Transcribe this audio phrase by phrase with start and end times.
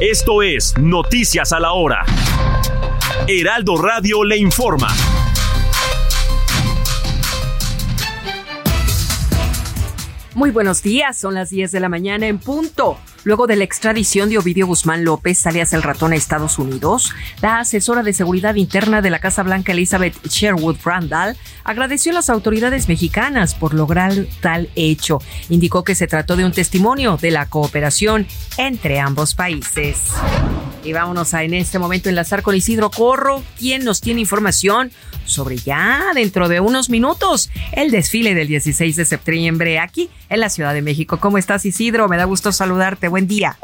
[0.00, 2.06] Esto es Noticias a la Hora.
[3.28, 4.88] Heraldo Radio le informa.
[10.34, 12.96] Muy buenos días, son las 10 de la mañana en punto.
[13.24, 17.12] Luego de la extradición de Ovidio Guzmán López, alias el ratón a Estados Unidos,
[17.42, 22.30] la asesora de seguridad interna de la Casa Blanca, Elizabeth Sherwood Randall, agradeció a las
[22.30, 25.20] autoridades mexicanas por lograr tal hecho.
[25.50, 29.98] Indicó que se trató de un testimonio de la cooperación entre ambos países.
[30.82, 34.90] Y vámonos a en este momento enlazar con Isidro Corro, quien nos tiene información
[35.26, 40.48] sobre ya dentro de unos minutos el desfile del 16 de septiembre aquí en la
[40.48, 41.18] Ciudad de México.
[41.18, 42.08] ¿Cómo estás, Isidro?
[42.08, 43.08] Me da gusto saludarte.
[43.10, 43.54] Buen día.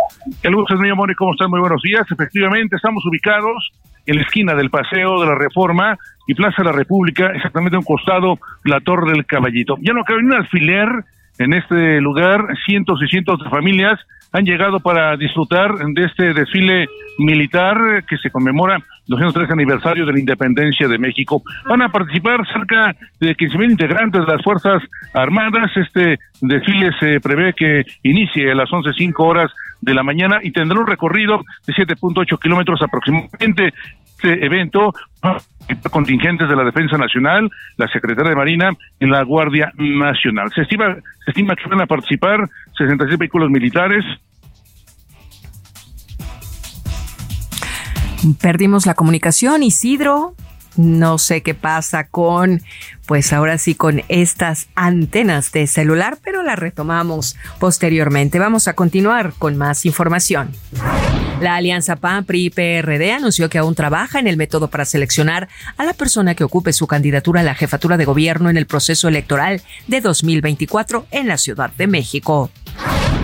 [0.43, 1.15] El gusto es mío, Moni.
[1.15, 1.51] ¿Cómo están?
[1.51, 2.05] Muy buenos días.
[2.11, 3.71] Efectivamente, estamos ubicados
[4.05, 7.79] en la esquina del Paseo de la Reforma y Plaza de la República, exactamente a
[7.79, 9.77] un costado la Torre del Caballito.
[9.81, 10.89] Ya no cabe ni un alfiler
[11.39, 13.99] en este lugar, cientos y cientos de familias
[14.33, 20.19] han llegado para disfrutar de este desfile militar que se conmemora 203 aniversario de la
[20.19, 21.43] independencia de México.
[21.69, 24.83] Van a participar cerca de 15.000 integrantes de las Fuerzas
[25.15, 25.71] Armadas.
[25.77, 30.81] Este desfile se prevé que inicie a las 11.05 horas de la mañana y tendrá
[30.81, 33.73] un recorrido de 7.8 kilómetros aproximadamente.
[34.17, 34.93] Este evento
[35.91, 40.51] contingentes de la Defensa Nacional, la Secretaría de Marina y la Guardia Nacional.
[40.55, 44.05] Se estima, se estima que van a participar 66 vehículos militares,
[48.41, 50.35] Perdimos la comunicación, Isidro.
[50.77, 52.63] No sé qué pasa con,
[53.07, 58.39] pues ahora sí, con estas antenas de celular, pero la retomamos posteriormente.
[58.39, 60.53] Vamos a continuar con más información.
[61.41, 66.35] La alianza PAN-PRI-PRD anunció que aún trabaja en el método para seleccionar a la persona
[66.35, 71.07] que ocupe su candidatura a la jefatura de gobierno en el proceso electoral de 2024
[71.11, 72.51] en la Ciudad de México.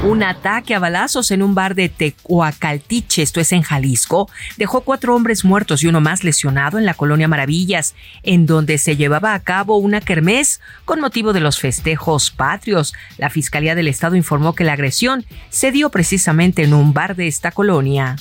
[0.02, 5.14] Un ataque a balazos en un bar de Tecuacaltiche, esto es en Jalisco, dejó cuatro
[5.14, 9.38] hombres muertos y uno más lesionado en la colonia Maravillas, en donde se llevaba a
[9.44, 12.94] cabo una kermés con motivo de los festejos patrios.
[13.16, 17.28] La Fiscalía del Estado informó que la agresión se dio precisamente en un bar de
[17.28, 18.16] esta colonia.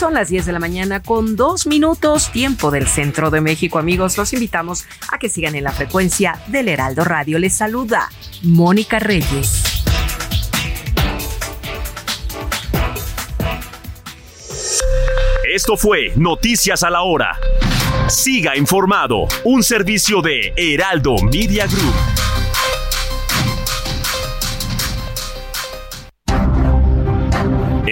[0.00, 4.16] Son las 10 de la mañana con dos minutos, tiempo del centro de México, amigos.
[4.16, 7.38] Los invitamos a que sigan en la frecuencia del Heraldo Radio.
[7.38, 8.08] Les saluda
[8.42, 9.62] Mónica Reyes.
[15.54, 17.36] Esto fue Noticias a la Hora.
[18.08, 22.09] Siga informado, un servicio de Heraldo Media Group.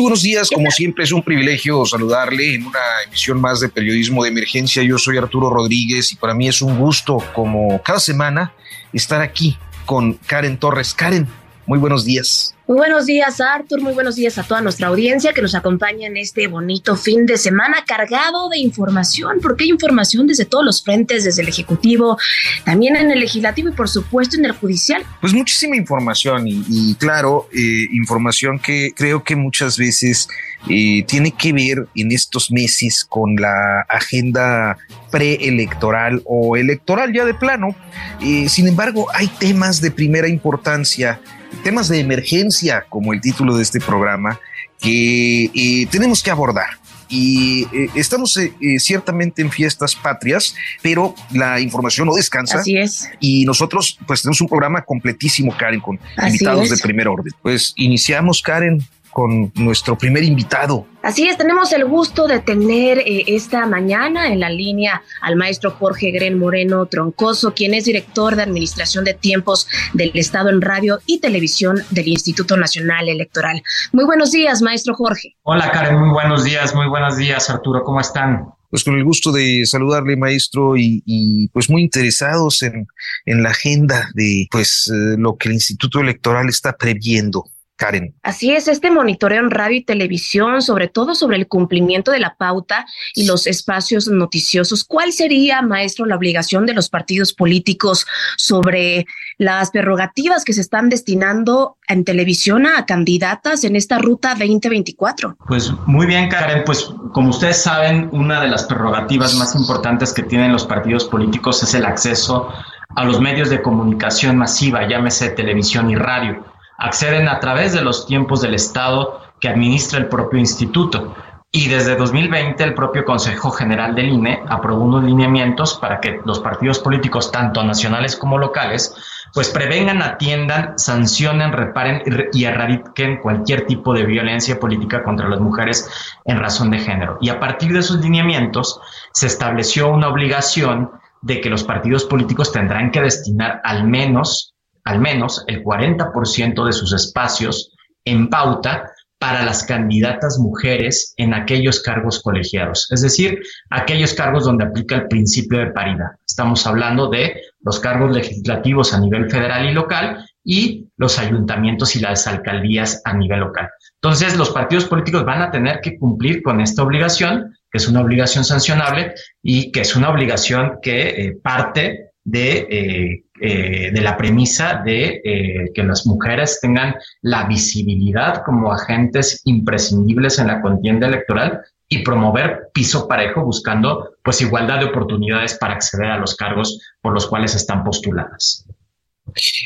[0.00, 4.22] Muy buenos días, como siempre es un privilegio saludarle en una emisión más de Periodismo
[4.22, 4.82] de Emergencia.
[4.82, 8.54] Yo soy Arturo Rodríguez y para mí es un gusto, como cada semana,
[8.94, 10.94] estar aquí con Karen Torres.
[10.94, 11.28] Karen,
[11.66, 12.54] muy buenos días.
[12.70, 13.82] Muy buenos días, Artur.
[13.82, 17.36] Muy buenos días a toda nuestra audiencia que nos acompaña en este bonito fin de
[17.36, 22.16] semana cargado de información, porque hay información desde todos los frentes, desde el Ejecutivo,
[22.64, 25.02] también en el Legislativo y, por supuesto, en el Judicial.
[25.20, 30.28] Pues muchísima información y, claro, eh, información que creo que muchas veces
[30.68, 34.78] eh, tiene que ver en estos meses con la agenda
[35.10, 37.74] preelectoral o electoral ya de plano.
[38.22, 41.20] Eh, sin embargo, hay temas de primera importancia
[41.62, 44.40] temas de emergencia, como el título de este programa,
[44.80, 46.78] que eh, tenemos que abordar.
[47.08, 52.60] Y eh, estamos eh, ciertamente en fiestas patrias, pero la información no descansa.
[52.60, 53.08] Así es.
[53.18, 57.32] Y nosotros, pues, tenemos un programa completísimo, Karen, con invitados de primer orden.
[57.42, 60.86] Pues iniciamos, Karen, con nuestro primer invitado.
[61.02, 65.70] Así es, tenemos el gusto de tener eh, esta mañana en la línea al maestro
[65.70, 71.00] Jorge Gren Moreno Troncoso, quien es director de Administración de Tiempos del Estado en Radio
[71.06, 73.62] y Televisión del Instituto Nacional Electoral.
[73.92, 75.36] Muy buenos días, maestro Jorge.
[75.42, 78.46] Hola, Karen, muy buenos días, muy buenos días, Arturo, ¿cómo están?
[78.68, 82.86] Pues con el gusto de saludarle, maestro, y, pues muy interesados en,
[83.26, 87.44] en la agenda de pues eh, lo que el Instituto Electoral está previendo.
[87.80, 88.14] Karen.
[88.22, 92.34] Así es, este monitoreo en radio y televisión, sobre todo sobre el cumplimiento de la
[92.34, 92.84] pauta
[93.14, 94.84] y los espacios noticiosos.
[94.84, 98.06] ¿Cuál sería, maestro, la obligación de los partidos políticos
[98.36, 99.06] sobre
[99.38, 105.38] las prerrogativas que se están destinando en televisión a candidatas en esta ruta 2024?
[105.48, 106.64] Pues muy bien, Karen.
[106.66, 111.62] Pues como ustedes saben, una de las prerrogativas más importantes que tienen los partidos políticos
[111.62, 112.52] es el acceso
[112.94, 116.49] a los medios de comunicación masiva, llámese televisión y radio
[116.80, 121.14] acceden a través de los tiempos del Estado que administra el propio instituto.
[121.52, 126.38] Y desde 2020 el propio Consejo General del INE aprobó unos lineamientos para que los
[126.38, 128.94] partidos políticos, tanto nacionales como locales,
[129.34, 135.88] pues prevengan, atiendan, sancionen, reparen y erradiquen cualquier tipo de violencia política contra las mujeres
[136.24, 137.18] en razón de género.
[137.20, 138.80] Y a partir de esos lineamientos
[139.12, 140.90] se estableció una obligación
[141.22, 144.49] de que los partidos políticos tendrán que destinar al menos
[144.84, 147.72] al menos el 40% de sus espacios
[148.04, 148.90] en pauta
[149.20, 153.38] para las candidatas mujeres en aquellos cargos colegiados, es decir,
[153.68, 156.12] aquellos cargos donde aplica el principio de paridad.
[156.26, 162.00] Estamos hablando de los cargos legislativos a nivel federal y local y los ayuntamientos y
[162.00, 163.68] las alcaldías a nivel local.
[164.02, 168.00] Entonces, los partidos políticos van a tener que cumplir con esta obligación, que es una
[168.00, 169.12] obligación sancionable
[169.42, 175.20] y que es una obligación que eh, parte de eh, eh, de la premisa de
[175.24, 182.02] eh, que las mujeres tengan la visibilidad como agentes imprescindibles en la contienda electoral y
[182.04, 187.26] promover piso parejo buscando pues igualdad de oportunidades para acceder a los cargos por los
[187.26, 188.66] cuales están postuladas.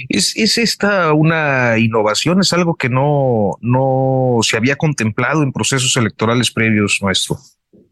[0.09, 2.41] ¿Es, ¿Es, esta una innovación?
[2.41, 7.39] ¿Es algo que no, no se había contemplado en procesos electorales previos, maestro?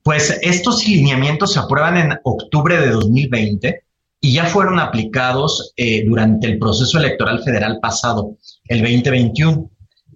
[0.03, 3.83] Pues estos lineamientos se aprueban en octubre de 2020
[4.25, 8.37] y ya fueron aplicados eh, durante el proceso electoral federal pasado,
[8.69, 9.69] el 2021.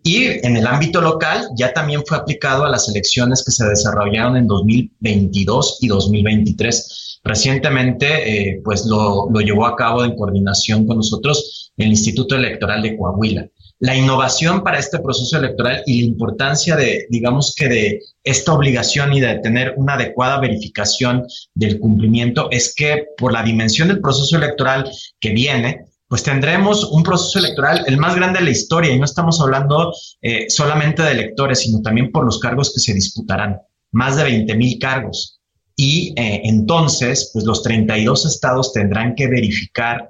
[0.04, 4.36] Y en el ámbito local ya también fue aplicado a las elecciones que se desarrollaron
[4.36, 7.20] en 2022 y 2023.
[7.24, 12.82] Recientemente, eh, pues lo, lo llevó a cabo en coordinación con nosotros el Instituto Electoral
[12.82, 18.00] de Coahuila la innovación para este proceso electoral y la importancia de, digamos que de
[18.24, 23.88] esta obligación y de tener una adecuada verificación del cumplimiento es que por la dimensión
[23.88, 24.90] del proceso electoral
[25.20, 29.04] que viene, pues tendremos un proceso electoral el más grande de la historia y no
[29.04, 33.58] estamos hablando eh, solamente de electores, sino también por los cargos que se disputarán,
[33.92, 35.40] más de 20 mil cargos.
[35.74, 40.08] Y eh, entonces, pues los 32 estados tendrán que verificar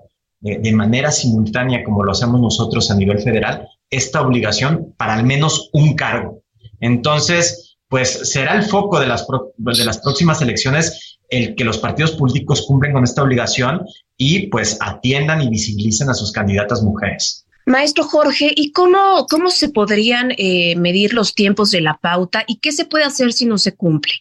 [0.60, 5.70] de manera simultánea, como lo hacemos nosotros a nivel federal, esta obligación para al menos
[5.72, 6.42] un cargo.
[6.80, 9.26] Entonces, pues será el foco de las,
[9.56, 13.84] de las próximas elecciones el que los partidos políticos cumplen con esta obligación
[14.16, 17.46] y pues atiendan y visibilicen a sus candidatas mujeres.
[17.66, 22.58] Maestro Jorge, ¿y cómo, cómo se podrían eh, medir los tiempos de la pauta y
[22.58, 24.12] qué se puede hacer si no se cumple?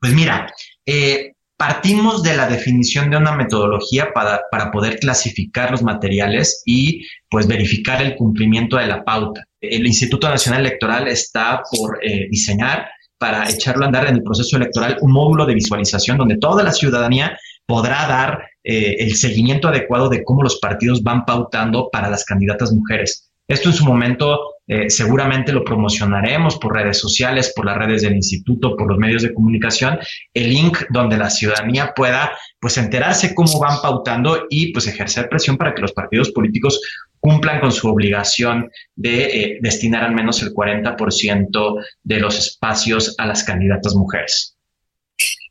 [0.00, 0.52] Pues mira,
[0.86, 1.33] eh,
[1.66, 7.46] Partimos de la definición de una metodología para, para, poder clasificar los materiales y pues
[7.46, 9.44] verificar el cumplimiento de la pauta.
[9.62, 14.58] El Instituto Nacional Electoral está por eh, diseñar para echarlo a andar en el proceso
[14.58, 20.10] electoral un módulo de visualización donde toda la ciudadanía podrá dar eh, el seguimiento adecuado
[20.10, 23.30] de cómo los partidos van pautando para las candidatas mujeres.
[23.46, 28.14] Esto en su momento eh, seguramente lo promocionaremos por redes sociales, por las redes del
[28.14, 29.98] instituto, por los medios de comunicación,
[30.32, 35.58] el link donde la ciudadanía pueda pues enterarse cómo van pautando y pues ejercer presión
[35.58, 36.80] para que los partidos políticos
[37.20, 43.26] cumplan con su obligación de eh, destinar al menos el 40% de los espacios a
[43.26, 44.53] las candidatas mujeres.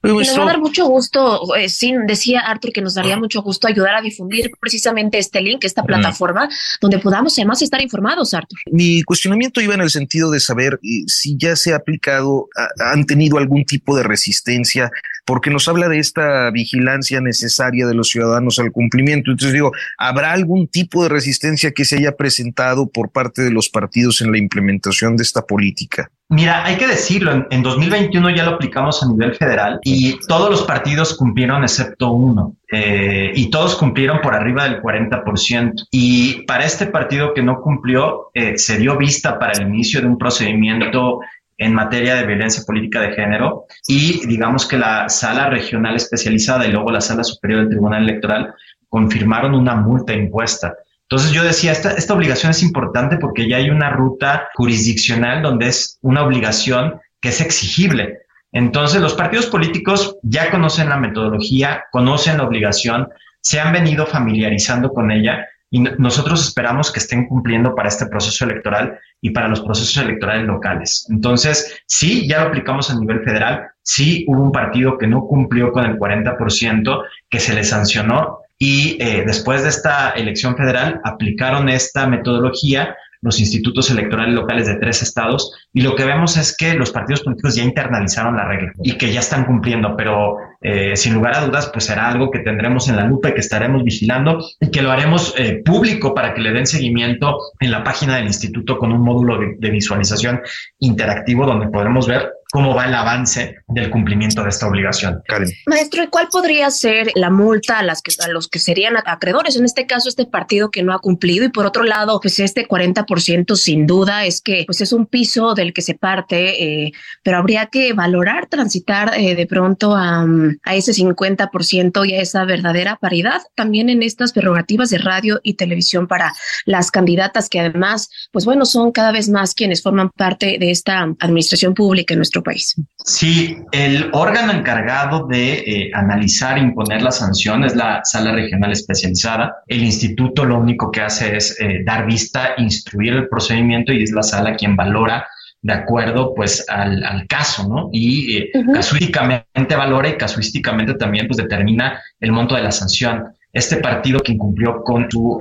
[0.03, 3.70] Nos va a dar mucho gusto, eh, sí, decía Arthur que nos daría mucho gusto
[3.70, 6.50] ayudar a difundir precisamente este link, esta plataforma,
[6.82, 8.60] donde podamos además estar informados, Arthur.
[8.70, 13.05] Mi cuestionamiento iba en el sentido de saber eh, si ya se ha aplicado, han
[13.05, 14.91] tenido algún tipo de resistencia,
[15.25, 19.32] porque nos habla de esta vigilancia necesaria de los ciudadanos al cumplimiento.
[19.32, 23.70] Entonces digo, ¿habrá algún tipo de resistencia que se haya presentado por parte de los
[23.70, 26.12] partidos en la implementación de esta política?
[26.34, 30.63] Mira, hay que decirlo, en, 2021 ya lo aplicamos a nivel federal y todos los
[30.63, 32.56] partidos cumplieron excepto uno.
[32.72, 35.86] Eh, y todos cumplieron por arriba del 40%.
[35.92, 40.08] Y para este partido que no cumplió, eh, se dio vista para el inicio de
[40.08, 41.20] un procedimiento
[41.60, 46.72] en materia de violencia política de género y digamos que la sala regional especializada y
[46.72, 48.56] luego la sala superior del Tribunal Electoral
[48.90, 50.74] confirmaron una multa impuesta.
[51.13, 55.67] Entonces yo decía, esta, esta obligación es importante porque ya hay una ruta jurisdiccional donde
[55.67, 58.22] es una obligación que es exigible.
[58.51, 63.10] Entonces los partidos políticos ya conocen la metodología, conocen la obligación,
[63.41, 68.46] se han venido familiarizando con ella y nosotros esperamos que estén cumpliendo para este proceso
[68.46, 71.05] electoral y para los procesos electorales locales.
[71.12, 75.72] Entonces, sí, ya lo aplicamos a nivel federal, sí hubo un partido que no cumplió
[75.72, 81.69] con el 40%, que se le sancionó y eh, después de esta elección federal aplicaron
[81.69, 85.51] esta metodología los institutos electorales locales de tres estados.
[85.74, 89.12] Y lo que vemos es que los partidos políticos ya internalizaron la regla y que
[89.12, 92.98] ya están cumpliendo, pero eh, sin lugar a dudas pues será algo que tendremos en
[92.98, 96.51] la lupa y que estaremos vigilando y que lo haremos eh, público para que le
[96.51, 100.41] den seguimiento en la página del instituto con un módulo de visualización
[100.79, 105.24] interactivo donde podremos ver cómo va el avance del cumplimiento de esta obligación.
[105.65, 109.55] Maestro, ¿y cuál podría ser la multa a, las que, a los que serían acreedores?
[109.55, 112.67] En este caso, este partido que no ha cumplido y por otro lado, pues este
[112.67, 116.91] 40% sin duda es que pues es un piso del que se parte, eh,
[117.24, 120.24] pero habría que valorar, transitar eh, de pronto a,
[120.63, 125.55] a ese 50% y a esa verdadera paridad también en estas prerrogativas de radio y
[125.55, 126.31] televisión para
[126.65, 131.01] las candidatas que además, pues bueno, son cada vez más quienes forman parte de esta
[131.19, 132.76] administración pública en nuestro país.
[133.06, 138.72] Sí, el órgano encargado de eh, analizar e imponer la sanción es la sala regional
[138.72, 139.56] especializada.
[139.68, 144.12] El instituto lo único que hace es eh, dar vista, instruir el procedimiento y es
[144.12, 145.28] la sala quien valora
[145.62, 147.90] de acuerdo pues al, caso, ¿no?
[147.92, 153.24] Y eh, casuísticamente valora y casuísticamente también pues determina el monto de la sanción.
[153.52, 155.40] Este partido que incumplió con su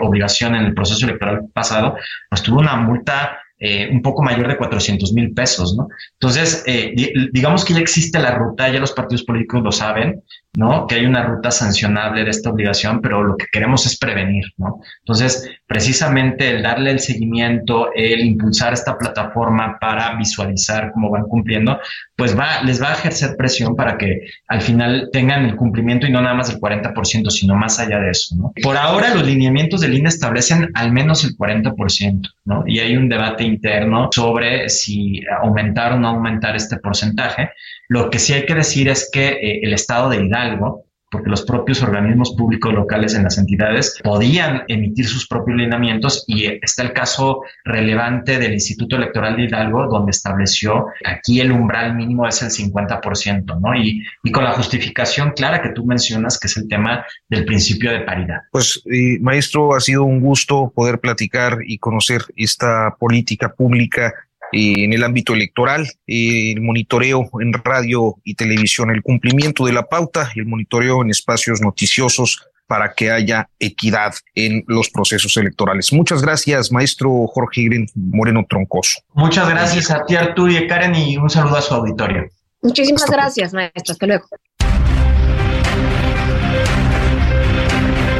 [0.00, 1.96] obligación en el proceso electoral pasado,
[2.30, 5.88] pues tuvo una multa eh, un poco mayor de 400 mil pesos, ¿no?
[6.20, 6.94] Entonces, eh,
[7.32, 10.86] digamos que ya existe la ruta, ya los partidos políticos lo saben, ¿no?
[10.86, 14.80] Que hay una ruta sancionable de esta obligación, pero lo que queremos es prevenir, ¿no?
[15.00, 21.80] Entonces, precisamente el darle el seguimiento, el impulsar esta plataforma para visualizar cómo van cumpliendo,
[22.16, 26.12] pues va, les va a ejercer presión para que al final tengan el cumplimiento y
[26.12, 28.52] no nada más el 40%, sino más allá de eso, ¿no?
[28.62, 32.62] Por ahora, los lineamientos del INE establecen al menos el 40%, ¿no?
[32.66, 37.50] Y hay un debate interno sobre si aumentar o no aumentar este porcentaje.
[37.88, 40.83] Lo que sí hay que decir es que eh, el estado de Hidalgo
[41.14, 46.46] porque los propios organismos públicos locales en las entidades podían emitir sus propios lineamientos y
[46.60, 52.26] está el caso relevante del Instituto Electoral de Hidalgo, donde estableció aquí el umbral mínimo
[52.26, 53.76] es el 50%, ¿no?
[53.76, 54.02] Y,
[54.32, 58.38] con la justificación clara que tú mencionas, que es el tema del principio de paridad.
[58.50, 58.82] Pues,
[59.20, 64.12] maestro, ha sido un gusto poder platicar y conocer esta política pública
[64.54, 70.30] en el ámbito electoral, el monitoreo en radio y televisión, el cumplimiento de la pauta
[70.34, 75.92] y el monitoreo en espacios noticiosos para que haya equidad en los procesos electorales.
[75.92, 79.00] Muchas gracias, maestro Jorge Igren Moreno Troncoso.
[79.12, 82.28] Muchas gracias a ti, Arturo y Karen, y un saludo a su auditorio.
[82.62, 83.92] Muchísimas gracias, maestro.
[83.92, 84.24] Hasta luego.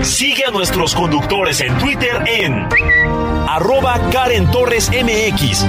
[0.03, 2.69] Sigue a nuestros conductores en Twitter en
[3.49, 5.65] arroba Karen Torres MX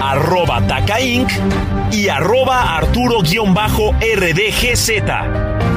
[0.00, 1.30] arroba Taca Inc.
[1.92, 5.69] y arroba Arturo-RDGZ.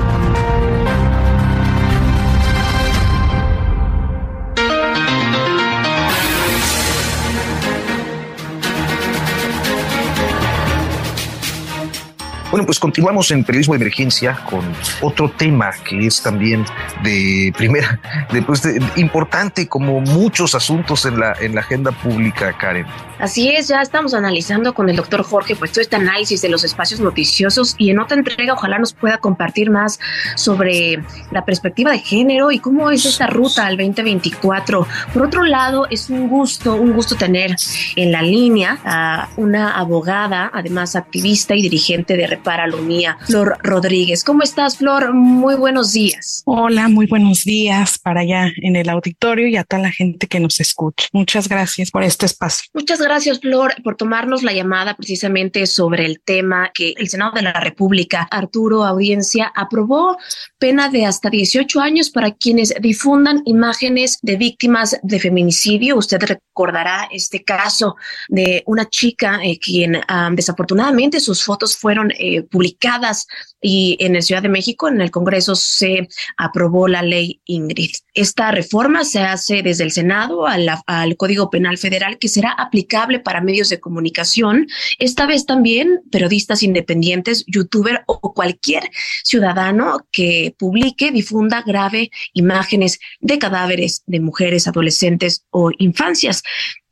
[12.54, 14.62] Bueno, pues continuamos en periodismo de emergencia con
[15.02, 16.64] otro tema que es también
[17.04, 18.00] de primera,
[18.32, 18.62] de, pues
[18.96, 22.86] importante como muchos asuntos en la, en la agenda pública, Karen.
[23.18, 26.64] Así es, ya estamos analizando con el doctor Jorge pues todo este análisis de los
[26.64, 30.00] espacios noticiosos y en otra entrega ojalá nos pueda compartir más
[30.36, 34.86] sobre la perspectiva de género y cómo es esta ruta al 2024.
[35.12, 37.56] Por otro lado, es un gusto, un gusto tener
[37.96, 44.26] en la línea a una abogada, además activista y dirigente de Repara Lumía, Flor Rodríguez.
[44.26, 45.14] ¿Cómo estás, Flor?
[45.14, 46.44] Muy buenos días.
[46.46, 50.42] Hola, muy buenos días para allá en el auditorio y a toda la gente que
[50.42, 51.08] nos escucha.
[51.14, 52.68] Muchas gracias por este espacio.
[52.74, 57.44] Muchas gracias, Flor, por tomarnos la llamada precisamente sobre el tema que el Senado de
[57.44, 60.18] la República, Arturo Audiencia, aprobó
[60.60, 65.96] pena de hasta 18 años para quienes difundan imágenes de víctimas de feminicidio.
[65.96, 67.96] Usted recordará este caso
[68.28, 73.28] de una chica eh, quien ah, desafortunadamente sus fotos fueron eh, publicadas
[73.62, 77.92] y en la Ciudad de México, en el Congreso, se aprobó la ley Ingrid.
[78.13, 83.42] Esta reforma se hace desde el Senado al Código Penal Federal que será aplicable para
[83.42, 84.68] medios de comunicación,
[85.00, 88.90] esta vez también periodistas independientes, youtuber o cualquier
[89.24, 96.44] ciudadano que publique, difunda grave imágenes de cadáveres de mujeres, adolescentes o infancias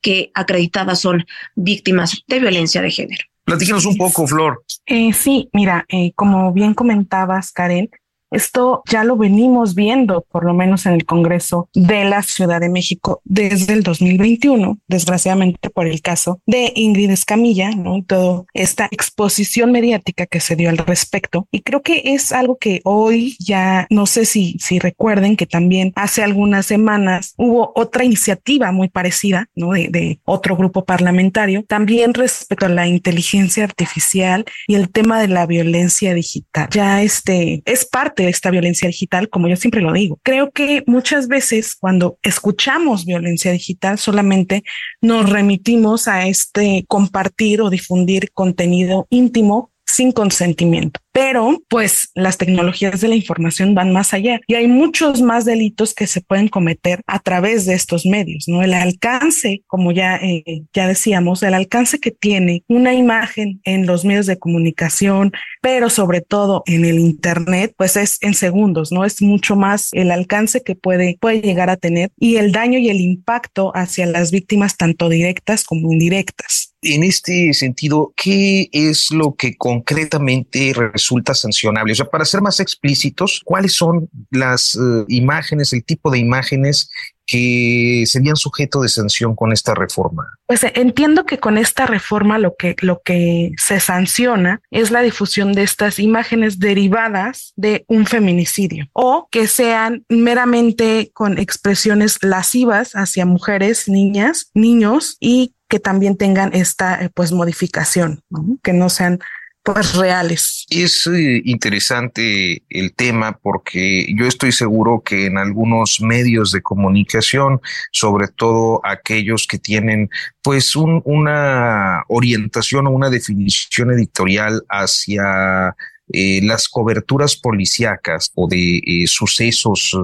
[0.01, 3.30] que acreditadas son víctimas de violencia de género.
[3.51, 4.63] Platícanos un poco, Flor.
[4.85, 7.89] Eh, sí, mira, eh, como bien comentabas, Karen,
[8.31, 12.69] esto ya lo venimos viendo, por lo menos en el Congreso de la Ciudad de
[12.69, 18.03] México desde el 2021, desgraciadamente por el caso de Ingrid Escamilla, ¿no?
[18.03, 21.47] Toda esta exposición mediática que se dio al respecto.
[21.51, 25.91] Y creo que es algo que hoy ya, no sé si, si recuerden que también
[25.95, 29.71] hace algunas semanas hubo otra iniciativa muy parecida, ¿no?
[29.71, 35.45] De otro grupo parlamentario, también respecto a la inteligencia artificial y el tema de la
[35.45, 36.69] violencia digital.
[36.71, 40.19] Ya este es parte de esta violencia digital, como yo siempre lo digo.
[40.23, 44.63] Creo que muchas veces cuando escuchamos violencia digital solamente
[45.01, 50.99] nos remitimos a este compartir o difundir contenido íntimo sin consentimiento.
[51.11, 55.93] Pero pues las tecnologías de la información van más allá y hay muchos más delitos
[55.93, 58.63] que se pueden cometer a través de estos medios, ¿no?
[58.63, 64.05] El alcance, como ya, eh, ya decíamos, el alcance que tiene una imagen en los
[64.05, 69.05] medios de comunicación, pero sobre todo en el Internet, pues es en segundos, ¿no?
[69.05, 72.89] Es mucho más el alcance que puede, puede llegar a tener y el daño y
[72.89, 76.73] el impacto hacia las víctimas, tanto directas como indirectas.
[76.83, 81.93] En este sentido, ¿qué es lo que concretamente resulta sancionable?
[81.93, 86.89] O sea, para ser más explícitos, ¿cuáles son las uh, imágenes, el tipo de imágenes
[87.25, 90.27] que serían sujeto de sanción con esta reforma?
[90.45, 95.53] Pues entiendo que con esta reforma lo que, lo que se sanciona es la difusión
[95.53, 103.25] de estas imágenes derivadas de un feminicidio o que sean meramente con expresiones lascivas hacia
[103.25, 108.23] mujeres, niñas, niños y que también tengan esta pues modificación,
[108.61, 109.19] que no sean
[109.63, 110.65] pues reales.
[110.69, 117.61] Es eh, interesante el tema porque yo estoy seguro que en algunos medios de comunicación,
[117.91, 120.09] sobre todo aquellos que tienen
[120.41, 125.75] pues un, una orientación o una definición editorial hacia
[126.13, 129.97] eh, las coberturas policíacas o de eh, sucesos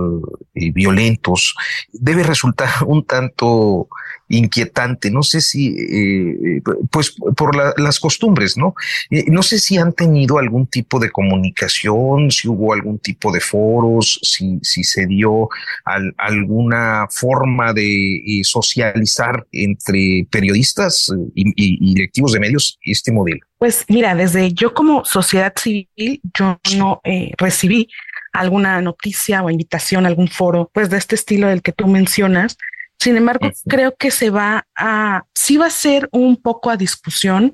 [0.54, 1.56] violentos
[1.92, 3.90] debe resultar un tanto
[4.30, 5.12] inquietante.
[5.12, 6.62] No sé si, eh,
[6.92, 8.76] pues por la, las costumbres, ¿no?
[9.10, 13.40] Eh, no sé si han tenido algún tipo de comunicación, si hubo algún tipo de
[13.40, 15.50] foros, si, si se dio
[15.86, 23.40] al, alguna forma de eh, socializar entre periodistas y, y, directivos de medios este modelo.
[23.58, 27.90] Pues mira, desde yo como sociedad civil, yo no eh, recibí
[28.34, 32.58] alguna noticia o invitación a algún foro, pues de este estilo del que tú mencionas.
[33.00, 37.54] Sin embargo, creo que se va a, sí va a ser un poco a discusión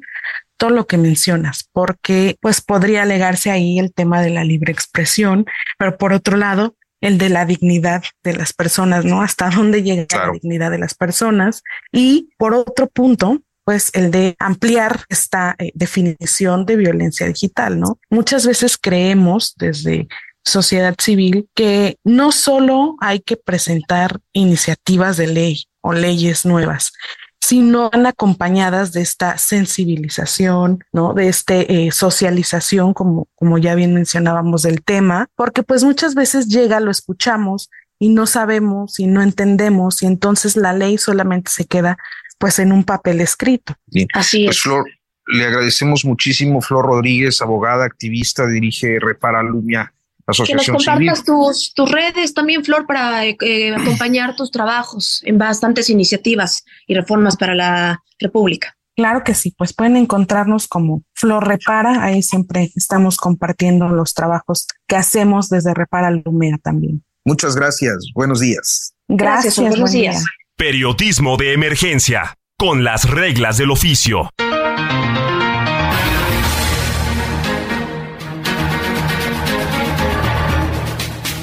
[0.58, 5.46] todo lo que mencionas, porque pues podría alegarse ahí el tema de la libre expresión,
[5.78, 9.22] pero por otro lado, el de la dignidad de las personas, ¿no?
[9.22, 10.28] Hasta dónde llega claro.
[10.28, 11.62] la dignidad de las personas.
[11.92, 18.00] Y por otro punto, pues el de ampliar esta eh, definición de violencia digital, ¿no?
[18.10, 20.08] Muchas veces creemos desde
[20.44, 26.94] sociedad civil que no solo hay que presentar iniciativas de ley o leyes nuevas,
[27.42, 31.14] sino van acompañadas de esta sensibilización, ¿no?
[31.14, 36.48] De este eh, socialización, como, como ya bien mencionábamos del tema, porque pues muchas veces
[36.48, 41.66] llega, lo escuchamos y no sabemos y no entendemos y entonces la ley solamente se
[41.66, 41.98] queda
[42.38, 43.76] pues en un papel escrito.
[43.88, 44.08] Bien.
[44.14, 44.64] Así pues, es.
[44.64, 44.86] Flor,
[45.28, 49.94] le agradecemos muchísimo, Flor Rodríguez, abogada, activista, dirige Repara Lumia
[50.46, 55.90] que nos compartas tus, tus, redes también, Flor, para eh, acompañar tus trabajos en bastantes
[55.90, 58.76] iniciativas y reformas para la República.
[58.96, 64.68] Claro que sí, pues pueden encontrarnos como Flor Repara, ahí siempre estamos compartiendo los trabajos
[64.88, 67.04] que hacemos desde Repara Lumea también.
[67.26, 68.94] Muchas gracias, buenos días.
[69.08, 70.20] Gracias, gracias buenos días.
[70.20, 70.26] Día.
[70.56, 74.30] Periodismo de emergencia, con las reglas del oficio.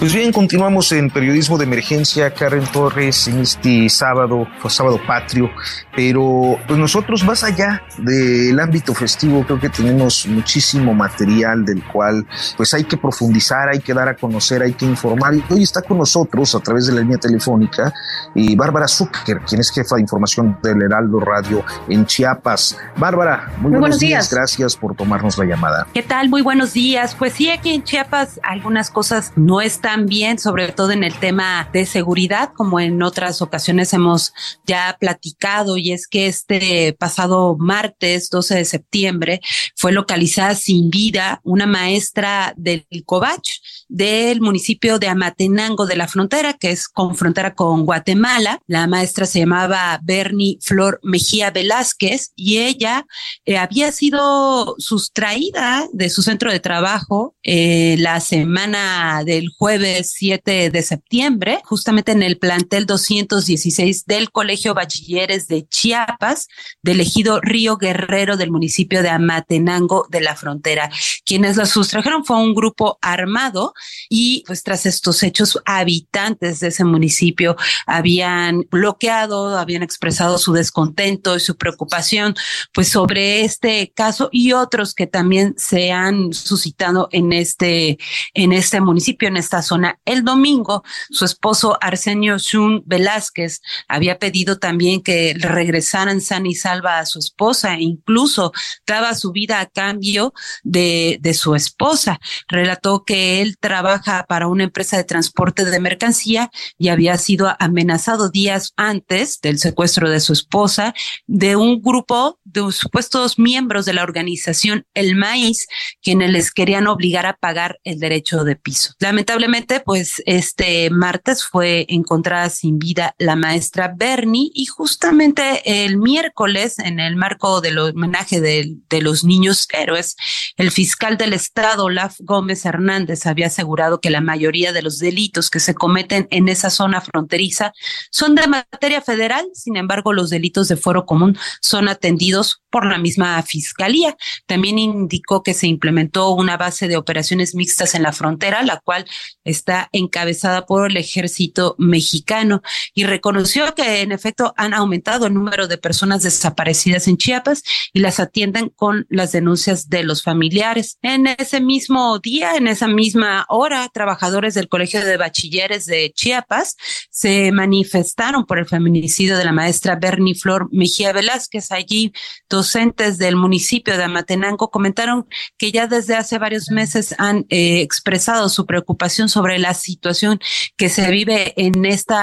[0.00, 5.50] Pues bien, continuamos en periodismo de emergencia, Karen Torres, en este sábado, fue sábado patrio,
[5.94, 12.26] pero pues nosotros más allá del ámbito festivo, creo que tenemos muchísimo material del cual
[12.56, 15.34] pues hay que profundizar, hay que dar a conocer, hay que informar.
[15.34, 17.92] Y hoy está con nosotros a través de la línea telefónica
[18.34, 22.78] y Bárbara Zucker, quien es jefa de información del Heraldo Radio en Chiapas.
[22.96, 24.32] Bárbara, muy, buenos, días.
[24.32, 25.86] Gracias por tomarnos la llamada.
[25.92, 26.30] ¿Qué tal?
[26.30, 27.14] Muy buenos días.
[27.14, 31.68] Pues sí, aquí en Chiapas algunas cosas no están también, sobre todo en el tema
[31.72, 34.32] de seguridad, como en otras ocasiones hemos
[34.64, 39.40] ya platicado, y es que este pasado martes 12 de septiembre
[39.74, 43.50] fue localizada sin vida una maestra del Covach
[43.90, 48.60] del municipio de Amatenango de la frontera, que es con frontera con Guatemala.
[48.66, 53.04] La maestra se llamaba Bernie Flor Mejía Velázquez y ella
[53.44, 60.70] eh, había sido sustraída de su centro de trabajo eh, la semana del jueves 7
[60.70, 66.46] de septiembre, justamente en el plantel 216 del Colegio Bachilleres de Chiapas,
[66.82, 70.90] del ejido Río Guerrero del municipio de Amatenango de la frontera.
[71.24, 73.74] Quienes la sustrajeron fue un grupo armado
[74.08, 81.36] y pues tras estos hechos habitantes de ese municipio habían bloqueado, habían expresado su descontento
[81.36, 82.34] y su preocupación
[82.72, 87.98] pues sobre este caso y otros que también se han suscitado en este
[88.34, 89.98] en este municipio en esta zona.
[90.04, 96.98] El domingo, su esposo Arsenio Shun Velázquez había pedido también que regresaran san y salva
[96.98, 98.52] a su esposa e incluso
[98.86, 102.20] daba su vida a cambio de, de su esposa.
[102.48, 108.28] Relató que él trabaja para una empresa de transporte de mercancía y había sido amenazado
[108.28, 110.92] días antes del secuestro de su esposa
[111.28, 115.68] de un grupo de supuestos miembros de la organización El Maíz,
[116.02, 118.94] quienes les querían obligar a pagar el derecho de piso.
[118.98, 126.80] Lamentablemente, pues este martes fue encontrada sin vida la maestra Bernie y justamente el miércoles,
[126.80, 130.16] en el marco del homenaje de, de los niños héroes,
[130.56, 135.50] el fiscal del estado, Olaf Gómez Hernández, había asegurado que la mayoría de los delitos
[135.50, 137.72] que se cometen en esa zona fronteriza
[138.10, 142.98] son de materia federal, sin embargo, los delitos de fuero común son atendidos por la
[142.98, 144.16] misma fiscalía.
[144.46, 149.04] También indicó que se implementó una base de operaciones mixtas en la frontera, la cual
[149.44, 152.62] está encabezada por el ejército mexicano
[152.94, 158.00] y reconoció que en efecto han aumentado el número de personas desaparecidas en Chiapas y
[158.00, 160.98] las atienden con las denuncias de los familiares.
[161.02, 166.76] En ese mismo día, en esa misma hora, trabajadores del Colegio de Bachilleres de Chiapas
[167.10, 172.12] se manifestaron por el feminicidio de la maestra Bernie Flor Mejía Velázquez allí
[172.48, 175.26] docentes del municipio de Amatenango comentaron
[175.58, 180.40] que ya desde hace varios meses han eh, expresado su preocupación sobre la situación
[180.76, 182.14] que se vive en este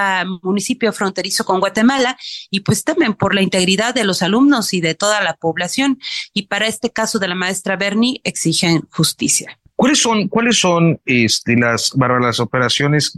[0.42, 2.16] municipio fronterizo con Guatemala
[2.50, 5.98] y pues temen por la integridad de los alumnos y de toda la población.
[6.32, 9.58] Y para este caso de la maestra Bernie exigen justicia.
[9.78, 13.16] ¿Cuáles son, cuáles son este, las, las operaciones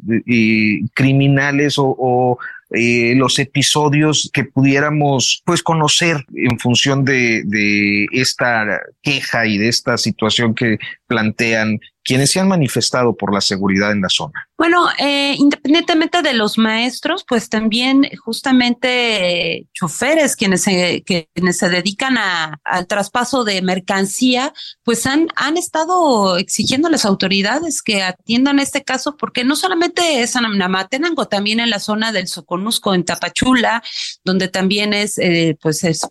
[0.94, 2.38] criminales o
[2.72, 9.68] eh, los episodios que pudiéramos pues conocer en función de, de esta queja y de
[9.68, 14.48] esta situación que plantean quienes se han manifestado por la seguridad en la zona.
[14.56, 21.70] Bueno, eh, independientemente de los maestros, pues también justamente eh, choferes quienes se, quienes se
[21.70, 28.02] dedican a, al traspaso de mercancía, pues han, han estado exigiendo a las autoridades que
[28.02, 32.94] atiendan este caso, porque no solamente es en Amatenango, también en la zona del Soconusco,
[32.94, 33.82] en Tapachula,
[34.24, 36.06] donde también es eh, pues es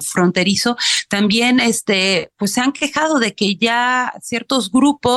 [0.00, 0.76] fronterizo,
[1.08, 5.15] también este, pues se han quejado de que ya ciertos grupos,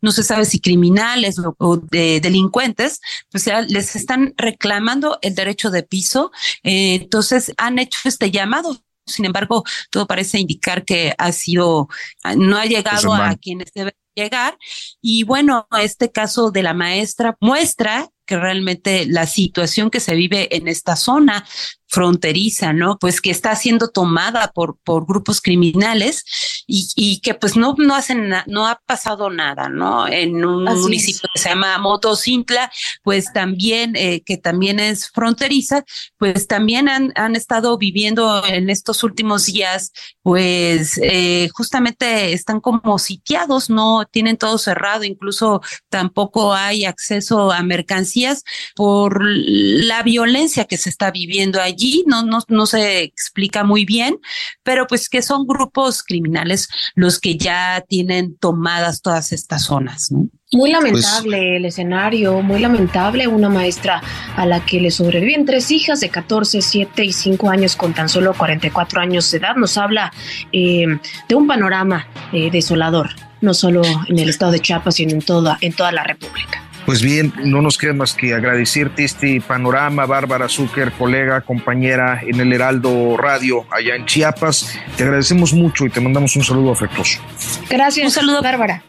[0.00, 5.70] no se sabe si criminales o, de delincuentes, pues ya les están reclamando el derecho
[5.70, 6.30] de piso.
[6.62, 11.88] Eh, entonces han hecho este llamado sin embargo, todo parece indicar que ha sido,
[12.36, 14.58] no ha llegado a quienes debe llegar.
[15.00, 20.54] Y bueno, este caso de la maestra muestra que realmente la situación que se vive
[20.54, 21.46] en esta zona
[21.88, 22.98] fronteriza, ¿no?
[22.98, 26.24] Pues que está siendo tomada por, por grupos criminales
[26.66, 30.06] y, y que pues no, no hacen, no ha pasado nada, ¿no?
[30.06, 32.70] En un municipio que se llama Motocintla,
[33.02, 35.84] pues también, eh, que también es fronteriza,
[36.18, 42.98] pues también han, han estado viviendo en estos últimos días, pues eh, justamente están como
[42.98, 48.44] sitiados, no tienen todo cerrado, incluso tampoco hay acceso a mercancías
[48.76, 54.18] por la violencia que se está viviendo allí, no, no, no se explica muy bien,
[54.62, 60.10] pero pues que son grupos criminales los que ya tienen tomadas todas estas zonas.
[60.10, 60.28] ¿no?
[60.52, 63.28] Muy pues lamentable el escenario, muy lamentable.
[63.28, 64.02] Una maestra
[64.34, 68.08] a la que le sobreviven tres hijas de 14, 7 y 5 años con tan
[68.08, 70.12] solo 44 años de edad nos habla
[70.52, 70.86] eh,
[71.28, 73.10] de un panorama eh, desolador,
[73.40, 76.67] no solo en el estado de Chiapas, sino en toda, en toda la República.
[76.88, 82.40] Pues bien, no nos queda más que agradecerte este panorama, Bárbara Zucker, colega, compañera en
[82.40, 84.74] el Heraldo Radio allá en Chiapas.
[84.96, 87.20] Te agradecemos mucho y te mandamos un saludo afectuoso.
[87.68, 88.06] Gracias.
[88.06, 88.82] Un saludo, Bárbara.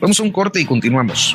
[0.00, 1.34] Vamos a un corte y continuamos.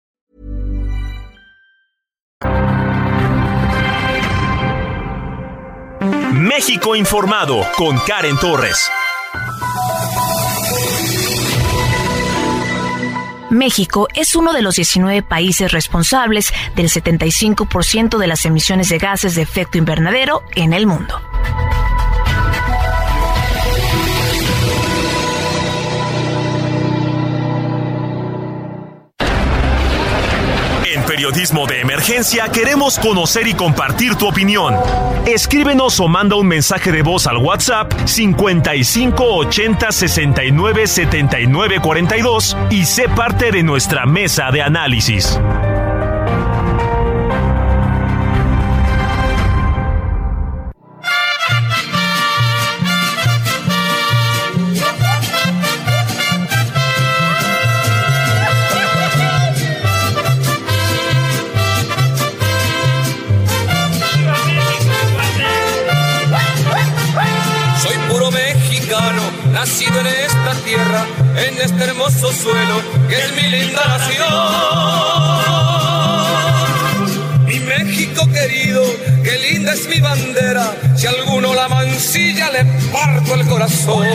[6.41, 8.89] México informado con Karen Torres.
[13.51, 19.35] México es uno de los 19 países responsables del 75% de las emisiones de gases
[19.35, 21.21] de efecto invernadero en el mundo.
[31.11, 34.77] Periodismo de Emergencia queremos conocer y compartir tu opinión.
[35.25, 42.85] Escríbenos o manda un mensaje de voz al WhatsApp 55 80 69 79 42 y
[42.85, 45.37] sé parte de nuestra mesa de análisis.
[69.61, 71.05] Nacido en esta tierra,
[71.37, 74.33] en este hermoso suelo que es mi linda nación.
[77.45, 78.81] Mi México querido,
[79.23, 80.65] qué linda es mi bandera,
[80.97, 84.07] si alguno la mancilla le parto el corazón.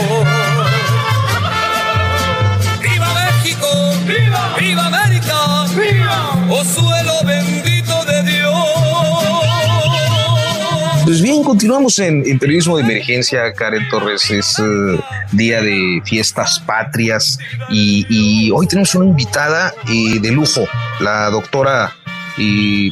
[2.83, 3.69] ¡Viva México!
[4.05, 4.57] ¡Viva!
[4.59, 5.67] ¡Viva América!
[5.77, 6.19] ¡Viva!
[6.51, 7.76] ¡Oh suelo bendito
[11.07, 13.53] pues bien, continuamos en, periodismo de emergencia.
[13.53, 17.38] Karen Torres es eh, día de fiestas patrias
[17.71, 20.66] y, hoy tenemos una invitada eh, de lujo,
[20.99, 21.92] la doctora
[22.38, 22.90] eh,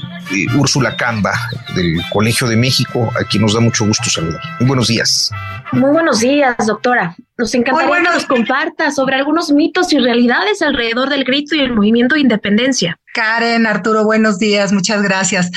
[0.56, 1.32] Úrsula Camba
[1.74, 4.40] del Colegio de México, a quien nos da mucho gusto saludar.
[4.60, 5.32] Muy buenos días.
[5.72, 7.16] Muy buenos días, doctora.
[7.36, 11.74] Nos encantaría que nos comparta sobre algunos mitos y realidades alrededor del grito y el
[11.74, 12.96] movimiento de independencia.
[13.14, 15.50] Karen, Arturo, buenos días, muchas gracias.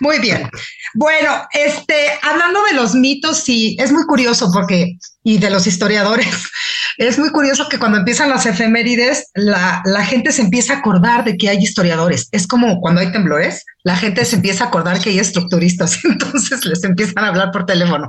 [0.00, 0.50] Muy bien.
[0.94, 6.26] Bueno, este, hablando de los mitos, sí, es muy curioso porque, y de los historiadores,
[6.98, 11.22] es muy curioso que cuando empiezan las efemérides, la, la gente se empieza a acordar
[11.24, 12.28] de que hay historiadores.
[12.32, 16.64] Es como cuando hay temblores, la gente se empieza a acordar que hay estructuristas, entonces
[16.64, 18.08] les empiezan a hablar por teléfono.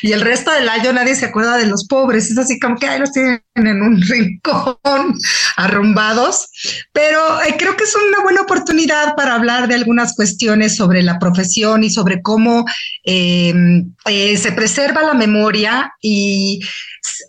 [0.00, 2.30] Y el resto del año nadie se acuerda de los pobres.
[2.30, 4.76] Es así como que ahí los tienen en un rincón
[5.56, 6.48] arrumbados.
[6.92, 11.18] Pero eh, creo que es una buena oportunidad para hablar de algunas cuestiones sobre la
[11.18, 12.64] profesión y sobre cómo
[13.04, 15.92] em, eh, se preserva la memoria.
[16.00, 16.60] Y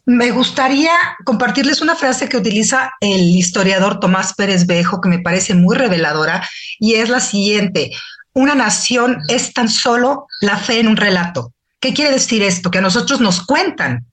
[0.06, 0.94] me gustaría
[1.26, 6.48] compartirles una frase que utiliza el historiador Tomás Pérez Bejo, que me parece muy reveladora,
[6.80, 7.92] y es la siguiente.
[8.34, 12.72] Una nación es tan solo la fe en un relato ¿Qué quiere decir esto?
[12.72, 14.06] Que a nosotros nos cuentan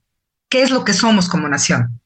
[0.50, 2.00] qué es lo que somos como nación.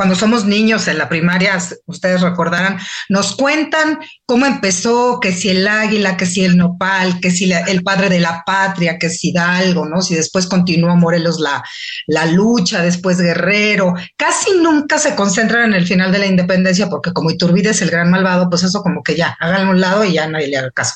[0.00, 2.78] Cuando somos niños en la primaria, ustedes recordarán,
[3.10, 7.82] nos cuentan cómo empezó, que si el águila, que si el nopal, que si el
[7.82, 10.00] padre de la patria, que si Hidalgo, ¿no?
[10.00, 11.62] Si después continuó Morelos la,
[12.06, 13.92] la lucha, después Guerrero.
[14.16, 17.90] Casi nunca se concentran en el final de la independencia porque como Iturbide es el
[17.90, 20.70] gran malvado, pues eso como que ya, háganlo un lado y ya nadie le haga
[20.70, 20.94] caso.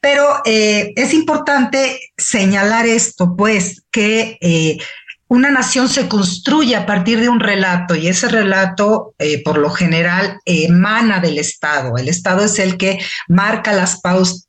[0.00, 4.78] Pero eh, es importante señalar esto, pues, que eh,
[5.32, 9.70] una nación se construye a partir de un relato y ese relato eh, por lo
[9.70, 11.96] general emana del Estado.
[11.96, 14.02] El Estado es el que marca las,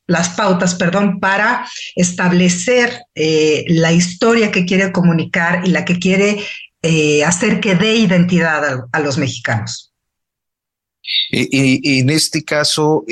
[0.08, 1.66] las pautas perdón, para
[1.96, 6.44] establecer eh, la historia que quiere comunicar y la que quiere
[6.82, 9.94] eh, hacer que dé identidad a, los mexicanos.
[11.32, 13.06] Y, en este caso,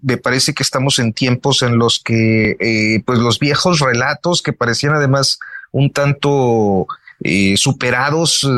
[0.00, 4.94] me parece que estamos en tiempos en los que pues los viejos relatos que parecían
[4.94, 5.38] además
[5.72, 6.86] un tanto
[7.24, 8.48] eh, superados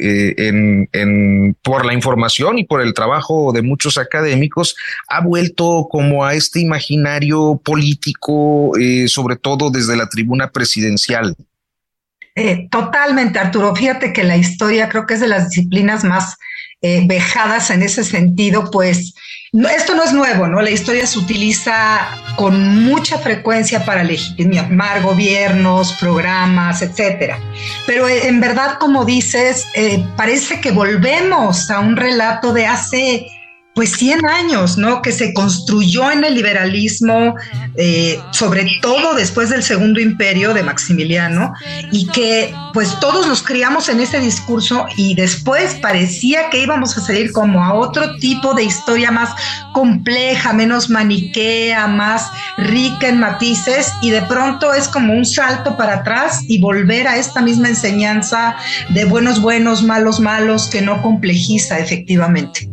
[0.00, 0.86] eh,
[1.62, 4.74] por la información y por el trabajo de muchos académicos,
[5.06, 11.36] ha vuelto como a este imaginario político, eh, sobre todo desde la tribuna presidencial.
[12.70, 13.76] totalmente, Arturo.
[13.76, 16.36] Fíjate que la historia creo que es de las disciplinas más
[16.80, 19.12] vejadas en ese sentido, pues
[19.52, 20.60] esto no es nuevo, ¿no?
[20.62, 27.38] La historia se utiliza con mucha frecuencia para legitimar gobiernos, programas, etcétera.
[27.84, 33.26] Pero eh, en verdad, como dices, eh, parece que volvemos a un relato de hace
[33.80, 35.00] pues 100 años, ¿no?
[35.00, 37.34] Que se construyó en el liberalismo,
[37.76, 41.54] eh, sobre todo después del Segundo Imperio de Maximiliano,
[41.90, 47.00] y que pues todos nos criamos en ese discurso y después parecía que íbamos a
[47.00, 49.30] salir como a otro tipo de historia más
[49.72, 56.00] compleja, menos maniquea, más rica en matices, y de pronto es como un salto para
[56.00, 58.56] atrás y volver a esta misma enseñanza
[58.90, 62.68] de buenos buenos, malos malos, que no complejiza efectivamente.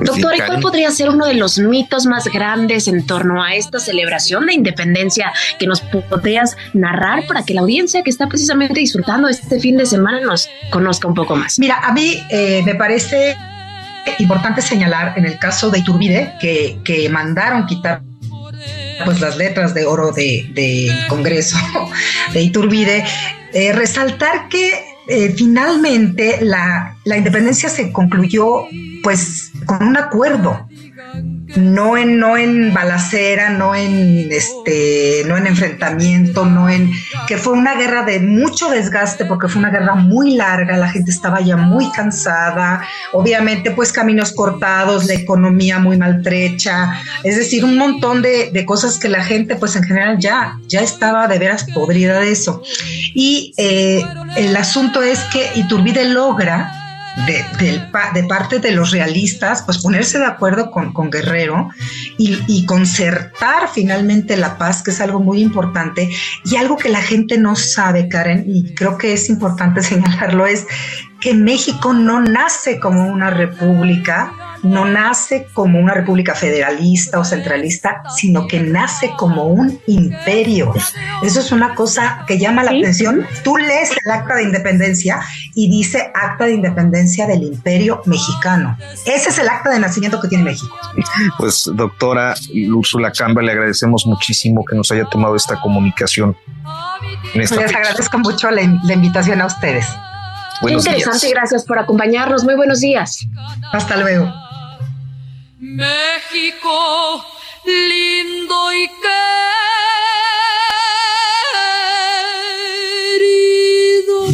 [0.00, 3.78] Doctor, ¿y cuál podría ser uno de los mitos más grandes en torno a esta
[3.78, 9.28] celebración de independencia que nos podrías narrar para que la audiencia que está precisamente disfrutando
[9.28, 11.58] este fin de semana nos conozca un poco más?
[11.58, 13.36] Mira, a mí eh, me parece
[14.18, 18.02] importante señalar en el caso de Iturbide que, que mandaron quitar
[19.04, 21.56] pues las letras de oro del de Congreso
[22.32, 23.04] de Iturbide,
[23.52, 28.66] eh, resaltar que eh, finalmente la, la, independencia se concluyó
[29.02, 30.66] pues con un acuerdo
[31.56, 36.90] no en, no en balacera, no en este, no en enfrentamiento, no en
[37.26, 41.10] que fue una guerra de mucho desgaste porque fue una guerra muy larga, la gente
[41.10, 47.76] estaba ya muy cansada, obviamente pues caminos cortados, la economía muy maltrecha, es decir, un
[47.76, 51.66] montón de, de cosas que la gente pues en general ya, ya estaba de veras
[51.74, 52.62] podrida de eso.
[53.14, 54.02] Y eh,
[54.36, 56.81] el asunto es que Iturbide logra
[57.26, 57.44] de,
[58.14, 61.68] de, parte de los realistas, pues ponerse de acuerdo con, con Guerrero
[62.16, 66.10] y, y, concertar finalmente la paz, que es algo muy importante,
[66.44, 70.66] y algo que la gente no sabe, Karen, y creo que es importante señalarlo, es
[71.20, 78.02] que México no nace como una república, no nace como una república federalista o centralista,
[78.14, 80.72] sino que nace como un imperio.
[81.22, 83.26] Eso es una cosa que llama la atención.
[83.42, 85.20] Tú lees el acta de independencia
[85.54, 88.76] y dice acta de independencia del imperio mexicano.
[89.04, 90.76] Ese es el acta de nacimiento que tiene México.
[91.38, 92.34] Pues doctora
[92.72, 96.36] Úrsula Camba, le agradecemos muchísimo que nos haya tomado esta comunicación.
[97.34, 99.86] Les agradezco mucho la, invitación a ustedes.
[100.64, 102.44] Qué interesante, gracias por acompañarnos.
[102.44, 103.26] Muy buenos días.
[103.72, 104.32] Hasta luego.
[105.64, 107.24] México
[107.64, 108.88] lindo y
[113.14, 114.26] querido,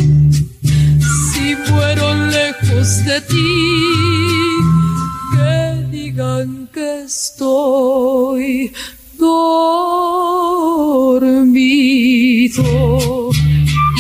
[1.30, 3.60] si muero lejos de ti,
[5.34, 8.72] que digan que estoy
[9.18, 9.68] dormido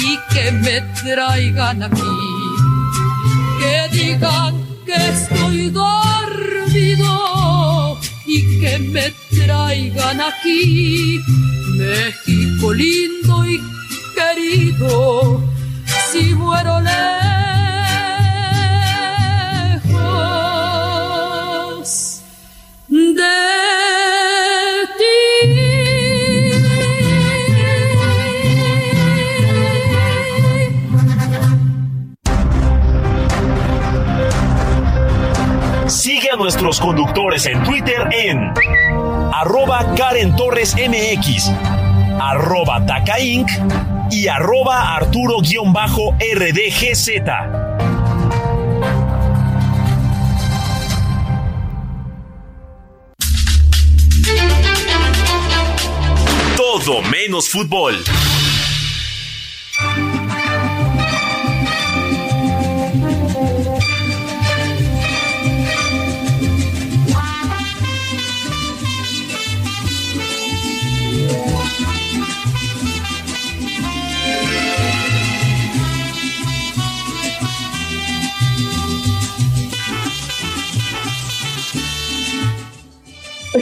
[0.02, 2.00] y que me traigan aquí,
[3.60, 4.54] que digan
[4.86, 5.97] que estoy dormido
[8.26, 11.20] y que me traigan aquí,
[11.76, 13.60] México lindo y
[14.14, 15.42] querido,
[16.10, 16.80] si muero
[36.38, 38.52] nuestros conductores en Twitter en
[39.32, 41.50] arroba Karen Torres MX,
[42.20, 43.50] arroba Taca Inc.
[44.10, 45.48] y arroba Arturo-RDGZ.
[56.56, 57.96] Todo menos fútbol.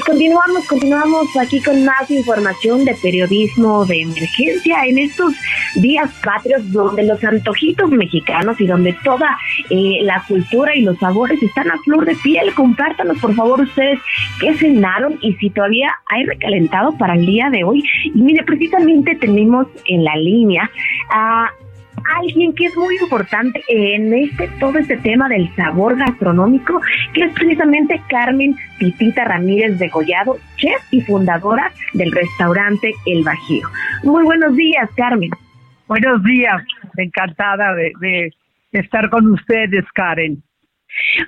[0.07, 5.35] Continuamos, continuamos aquí con más información de periodismo de emergencia en estos
[5.75, 9.37] días patrios donde los antojitos mexicanos y donde toda
[9.69, 12.55] eh, la cultura y los sabores están a flor de piel.
[12.55, 13.99] Compártanos por favor ustedes
[14.41, 17.83] qué cenaron y si todavía hay recalentado para el día de hoy.
[18.05, 20.71] Y mire, precisamente tenemos en la línea
[21.11, 21.51] a
[22.17, 26.81] alguien que es muy importante en este todo este tema del sabor gastronómico,
[27.15, 33.69] que es precisamente Carmen Pipita Ramírez de Gollado, chef y fundadora del restaurante El Bajío.
[34.03, 35.31] Muy buenos días, Carmen.
[35.89, 36.63] Buenos días,
[36.97, 38.33] encantada de, de
[38.73, 40.43] estar con ustedes, Karen.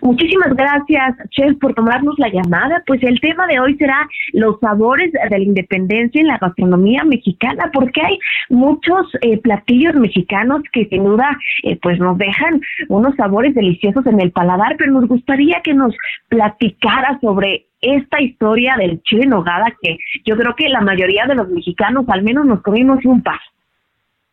[0.00, 2.82] Muchísimas gracias, Chef, por tomarnos la llamada.
[2.86, 7.70] Pues el tema de hoy será los sabores de la independencia en la gastronomía mexicana,
[7.72, 13.54] porque hay muchos eh, platillos mexicanos que sin duda eh, pues nos dejan unos sabores
[13.54, 15.94] deliciosos en el paladar, pero nos gustaría que nos
[16.28, 21.48] platicara sobre esta historia del chile nogada que yo creo que la mayoría de los
[21.48, 23.38] mexicanos al menos nos comimos un par.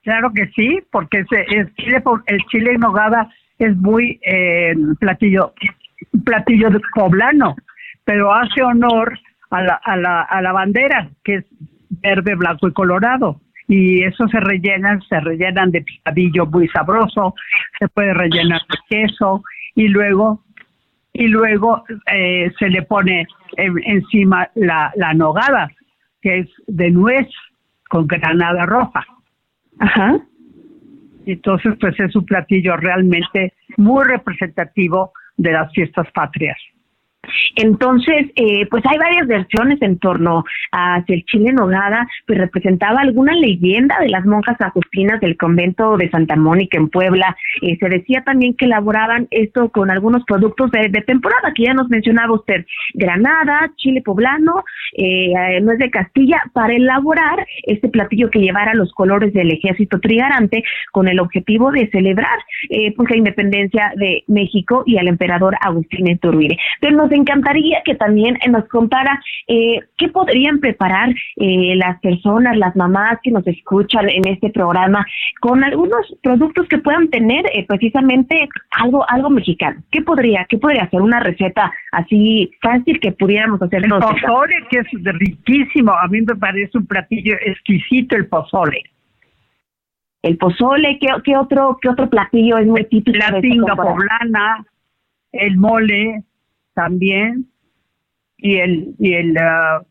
[0.03, 5.53] Claro que sí, porque ese, el chile el chile nogada es muy eh, platillo,
[6.23, 7.55] platillo poblano,
[8.03, 9.17] pero hace honor
[9.49, 11.45] a la, a, la, a la bandera, que es
[12.01, 13.41] verde, blanco y colorado.
[13.67, 17.33] Y eso se rellenan, se rellenan de picadillo muy sabroso,
[17.79, 19.43] se puede rellenar de queso
[19.73, 20.43] y luego
[21.13, 23.25] y luego eh, se le pone
[23.55, 25.69] encima la, la nogada,
[26.21, 27.27] que es de nuez
[27.89, 29.05] con granada roja.
[29.79, 30.19] Ajá.
[31.25, 36.57] Entonces, pues es un platillo realmente muy representativo de las fiestas patrias.
[37.55, 43.01] Entonces, eh, pues hay varias versiones en torno a si el chile nogada pues representaba
[43.01, 47.35] alguna leyenda de las monjas agustinas del convento de Santa Mónica en Puebla.
[47.61, 51.89] Eh, se decía también que elaboraban esto con algunos productos de, temporada, que ya nos
[51.89, 54.63] mencionaba usted, granada, chile poblano,
[54.97, 60.63] eh, nuez de Castilla, para elaborar este platillo que llevara los colores del ejército trigarante
[60.91, 62.37] con el objetivo de celebrar
[62.69, 66.57] eh, pues la independencia de México y al emperador Agustín Iturbide.
[66.79, 72.75] Pero nos encantaría que también nos contara eh, qué podrían preparar eh, las personas, las
[72.75, 75.05] mamás que nos escuchan en este programa
[75.39, 79.81] con algunos productos que puedan tener eh, precisamente algo algo mexicano.
[79.91, 83.83] ¿Qué podría qué podría ser una receta así fácil que pudiéramos hacer?
[83.83, 88.83] El pozole que es riquísimo, a mí me parece un platillo exquisito el pozole.
[90.21, 93.17] El pozole, ¿qué, qué otro qué otro platillo es muy típico?
[93.17, 94.65] La tinga poblana,
[95.31, 96.23] el mole,
[96.75, 97.47] también.
[98.37, 99.81] Y el, y el ah,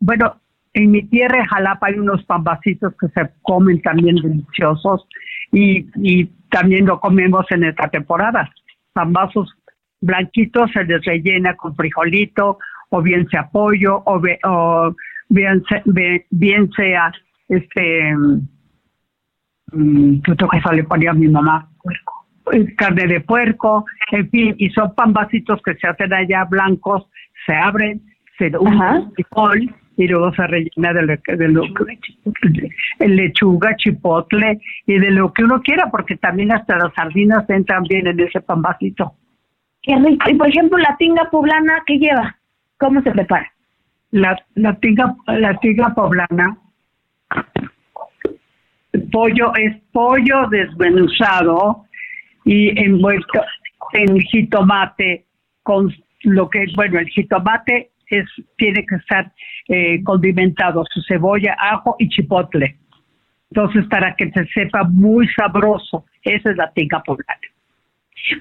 [0.00, 0.40] bueno,
[0.72, 5.06] en mi tierra, Jalapa, hay unos pambacitos que se comen también deliciosos
[5.52, 8.50] y, y también lo comemos en esta temporada.
[8.92, 9.52] Pambazos
[10.00, 12.58] blanquitos se les rellena con frijolito
[12.90, 14.96] o bien sea pollo o, o
[15.28, 15.62] bien,
[16.30, 17.12] bien, sea
[17.48, 18.14] este
[19.72, 22.17] mmm, que le ponía mi mamá puerco
[22.76, 27.06] carne de puerco, en fin, y son pambacitos que se hacen allá blancos,
[27.46, 28.02] se abren,
[28.38, 29.12] se usan
[29.96, 31.02] y luego se rellena de,
[31.48, 31.62] lo,
[32.98, 37.82] de lechuga, chipotle y de lo que uno quiera, porque también hasta las sardinas entran
[37.82, 39.14] bien en ese pambacito.
[39.82, 40.30] Qué rico.
[40.30, 42.36] Y por ejemplo, la tinga poblana, ¿qué lleva?
[42.78, 43.52] ¿Cómo se prepara?
[44.12, 46.56] La, la tinga, la tinga poblana,
[49.10, 51.86] pollo es pollo desmenuzado,
[52.48, 53.44] y envuelto
[53.92, 55.26] en jitomate
[55.62, 58.24] con lo que es, bueno, el jitomate es,
[58.56, 59.30] tiene que estar
[59.68, 62.78] eh, condimentado, su cebolla, ajo y chipotle.
[63.50, 67.38] Entonces, para que se sepa muy sabroso, esa es la tinga poblana.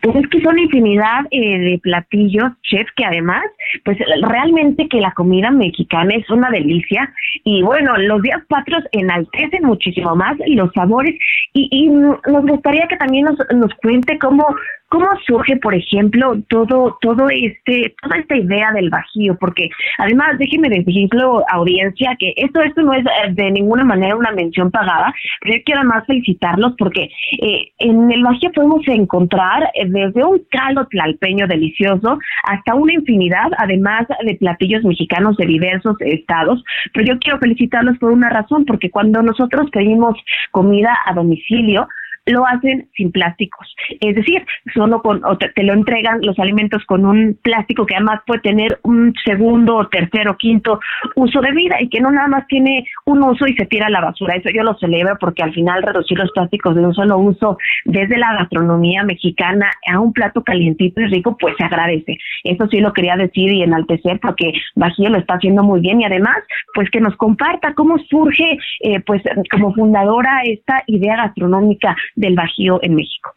[0.01, 3.43] Pues es que son infinidad eh, de platillos, chef, que además,
[3.85, 7.11] pues realmente que la comida mexicana es una delicia.
[7.43, 11.15] Y bueno, los días patrios enaltecen muchísimo más los sabores.
[11.53, 14.45] Y, y nos gustaría que también nos, nos cuente cómo,
[14.89, 19.35] ¿Cómo surge, por ejemplo, todo, todo este, toda esta idea del Bajío?
[19.37, 24.31] Porque además, déjeme decirlo, audiencia, que esto, esto no es eh, de ninguna manera una
[24.31, 27.09] mención pagada, pero yo quiero además felicitarlos porque
[27.41, 33.51] eh, en el Bajío podemos encontrar eh, desde un caldo tlalpeño delicioso hasta una infinidad,
[33.57, 36.63] además de platillos mexicanos de diversos estados.
[36.93, 40.15] Pero yo quiero felicitarlos por una razón, porque cuando nosotros pedimos
[40.51, 41.87] comida a domicilio,
[42.27, 43.73] lo hacen sin plásticos.
[43.99, 48.21] Es decir, solo con, o te, lo entregan los alimentos con un plástico que además
[48.25, 50.79] puede tener un segundo, tercero, quinto
[51.15, 53.89] uso de vida y que no nada más tiene un uso y se tira a
[53.89, 54.35] la basura.
[54.35, 58.17] Eso yo lo celebro porque al final reducir los plásticos de un solo uso desde
[58.17, 62.17] la gastronomía mexicana a un plato calientito y rico, pues se agradece.
[62.43, 66.05] Eso sí lo quería decir y enaltecer porque Bajío lo está haciendo muy bien y
[66.05, 66.37] además,
[66.73, 69.21] pues que nos comparta cómo surge, eh, pues
[69.51, 73.33] como fundadora esta idea gastronómica del Bajío en México?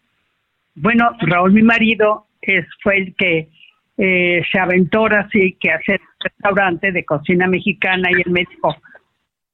[0.74, 3.49] Bueno, Raúl, mi marido, es, fue el que
[3.99, 8.74] eh, se aventó así que hacer restaurante de cocina mexicana y él me dijo,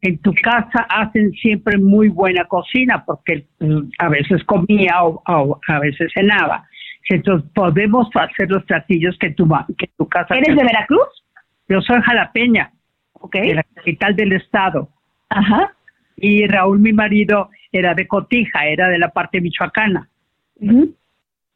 [0.03, 5.79] en tu casa hacen siempre muy buena cocina porque mm, a veces comía o, a
[5.81, 6.65] veces cenaba.
[7.09, 10.37] Entonces podemos hacer los platillos que tu, que tu casa...
[10.37, 11.25] ¿Eres de Veracruz?
[11.69, 12.71] Yo soy jalapeña,
[13.15, 13.49] okay.
[13.49, 14.89] de la capital del estado.
[15.29, 15.73] Ajá.
[16.17, 20.09] Y Raúl, mi marido, era de Cotija, era de la parte michoacana.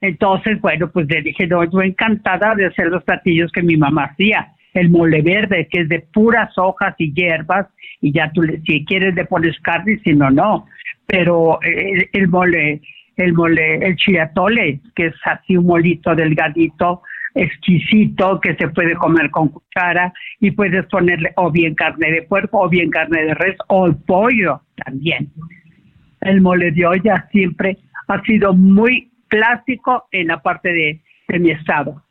[0.00, 4.04] Entonces, bueno, pues le dije, no, yo encantada de hacer los platillos que mi mamá
[4.04, 4.54] hacía.
[4.72, 7.66] El mole verde, que es de puras hojas y hierbas,
[8.00, 10.66] y ya tú, si quieres, le pones carne, si no, no.
[11.06, 12.80] Pero eh, el, mole,
[13.16, 17.02] el mole, el chiatole, que es así un molito delgadito,
[17.34, 22.60] exquisito, que se puede comer con cuchara, y puedes ponerle o bien carne de puerco,
[22.60, 25.30] o bien carne de res, o pollo también
[26.20, 31.50] el mole de olla siempre ha sido muy clásico en la parte de, de mi
[31.50, 32.02] estado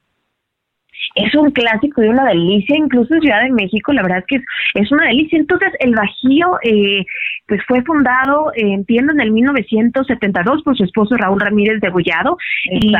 [1.16, 4.36] es un clásico y una delicia, incluso en Ciudad de México, la verdad es que
[4.38, 4.43] es,
[4.76, 5.39] es una delicia.
[5.39, 7.06] Entonces, el Bajío, eh,
[7.47, 12.38] pues fue fundado, eh, entiendo, en el 1972 por su esposo Raúl Ramírez de Gollado.
[12.72, 12.93] Y,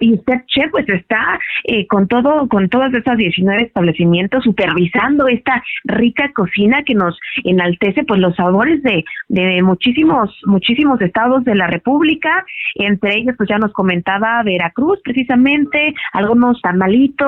[0.00, 5.62] y, usted, Che, pues está eh, con todo, con todas esas 19 establecimientos supervisando esta
[5.84, 11.66] rica cocina que nos enaltece, pues los sabores de, de muchísimos, muchísimos estados de la
[11.66, 12.44] República.
[12.74, 17.25] Entre ellos, pues ya nos comentaba Veracruz, precisamente, algunos tamalitos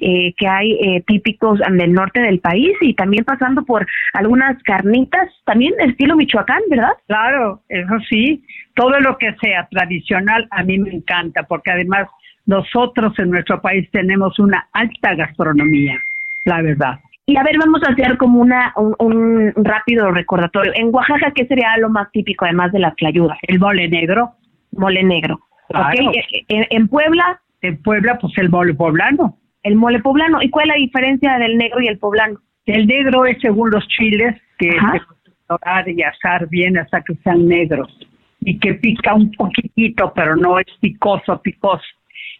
[0.00, 5.28] eh, que hay eh, típicos del norte del país y también pasando por algunas carnitas,
[5.44, 6.92] también estilo Michoacán, ¿verdad?
[7.06, 8.44] Claro, eso sí,
[8.74, 12.08] todo lo que sea tradicional a mí me encanta porque además
[12.46, 15.98] nosotros en nuestro país tenemos una alta gastronomía,
[16.44, 17.00] la verdad.
[17.26, 20.72] Y a ver, vamos a hacer como una un, rápido recordatorio.
[20.74, 23.38] En Oaxaca, ¿qué sería lo más típico además de las clayudas?
[23.42, 24.32] El mole negro.
[24.72, 25.38] Mole negro.
[25.68, 27.40] Eh, en Puebla.
[27.62, 30.42] En Puebla, pues el mole poblano el mole poblano.
[30.42, 32.38] ¿Y cuál es la diferencia del negro y el poblano?
[32.66, 35.00] El negro es según los chiles que se
[35.48, 37.88] dorar y asar bien hasta que sean negros
[38.40, 41.84] y que pica un poquitito, pero no es picoso, picoso.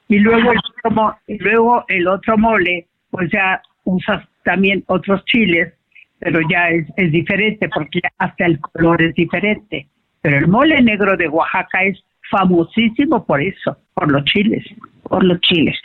[0.08, 5.74] Y luego el otro, luego el otro mole, pues ya usas también otros chiles,
[6.18, 9.88] pero ya es, es diferente porque hasta el color es diferente.
[10.22, 14.64] Pero el mole negro de Oaxaca es famosísimo por eso, por los chiles
[15.10, 15.76] por los chiles.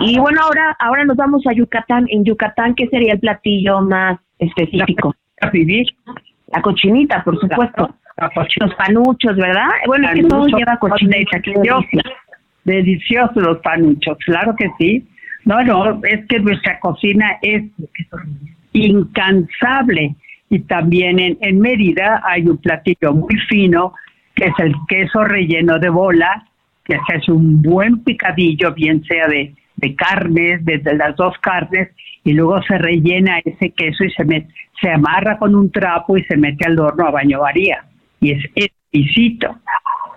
[0.00, 2.06] Y bueno, ahora ahora nos vamos a Yucatán.
[2.10, 5.14] En Yucatán, ¿qué sería el platillo más específico?
[5.40, 5.50] La,
[6.52, 7.94] la cochinita, por supuesto.
[8.60, 9.68] Los panuchos, ¿verdad?
[9.86, 11.40] Bueno, es que todo lleva cochinita.
[11.40, 12.02] Qué delicia.
[12.64, 15.08] Deliciosos los panuchos, claro que sí.
[15.44, 17.64] No, no, es que nuestra cocina es
[18.72, 20.14] incansable.
[20.50, 23.94] Y también en, en Mérida hay un platillo muy fino,
[24.36, 26.46] que es el queso relleno de bola,
[26.84, 31.88] que se hace un buen picadillo, bien sea de, de carnes, desde las dos carnes,
[32.22, 34.46] y luego se rellena ese queso y se,
[34.80, 37.84] se amarra con un trapo y se mete al horno a baño varía.
[38.20, 39.56] Y es exquisito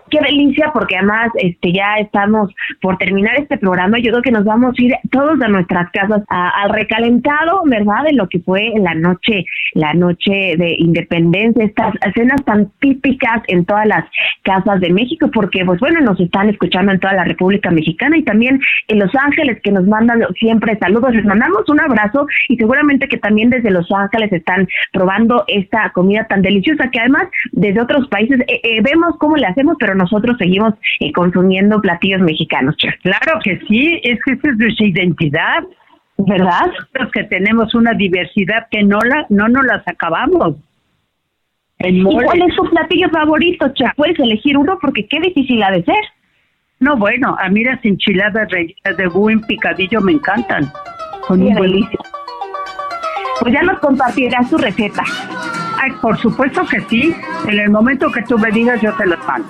[0.09, 3.99] qué delicia, porque además este ya estamos por terminar este programa.
[3.99, 8.03] Yo creo que nos vamos a ir todos a nuestras casas al recalentado, ¿verdad?
[8.05, 13.65] De lo que fue la noche, la noche de independencia, estas escenas tan típicas en
[13.65, 14.05] todas las
[14.43, 18.23] casas de México, porque pues bueno, nos están escuchando en toda la República Mexicana y
[18.23, 21.13] también en Los Ángeles que nos mandan siempre saludos.
[21.13, 26.25] Les mandamos un abrazo y seguramente que también desde Los Ángeles están probando esta comida
[26.27, 30.37] tan deliciosa que además desde otros países eh, eh, vemos cómo le hacemos, pero nosotros
[30.37, 35.63] seguimos eh, consumiendo platillos mexicanos, Claro que sí, es que esa es nuestra identidad.
[36.17, 36.67] ¿Verdad?
[36.67, 40.55] Nosotros que tenemos una diversidad que no la no nos las acabamos.
[41.79, 43.91] ¿Y cuál es tu platillo favorito, Chef?
[43.95, 46.03] Puedes elegir uno porque qué difícil ha de ser.
[46.81, 50.69] No, bueno, a mí las enchiladas de buen picadillo me encantan.
[51.25, 51.99] Son un delicia.
[53.39, 55.03] Pues ya nos compartirás tu receta.
[55.81, 57.15] Ay, por supuesto que sí.
[57.47, 59.47] En el momento que tú me digas, yo te las mando.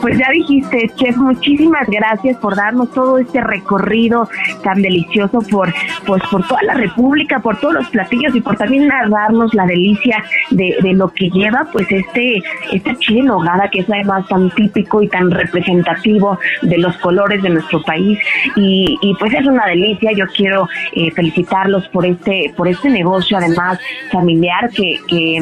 [0.00, 4.28] Pues ya dijiste, chef, muchísimas gracias por darnos todo este recorrido
[4.62, 5.72] tan delicioso por,
[6.06, 10.24] pues, por toda la República, por todos los platillos y por también darnos la delicia
[10.50, 12.42] de, lo que lleva, pues, este,
[12.72, 17.42] este chile en nogada que es además tan típico y tan representativo de los colores
[17.42, 18.18] de nuestro país
[18.56, 20.12] y, y pues es una delicia.
[20.12, 23.78] Yo quiero eh, felicitarlos por este, por este negocio, además
[24.10, 25.38] familiar que, que,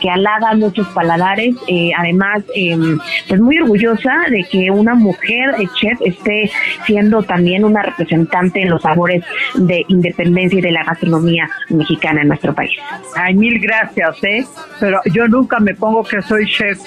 [0.00, 0.10] que
[0.56, 2.76] muchos paladares, eh, además, eh,
[3.28, 6.50] pues muy orgullosa de que una mujer chef esté
[6.86, 9.24] siendo también una representante en los sabores
[9.54, 12.72] de independencia y de la gastronomía mexicana en nuestro país.
[13.16, 14.46] Ay, mil gracias, ¿eh?
[14.80, 16.78] Pero yo nunca me pongo que soy chef,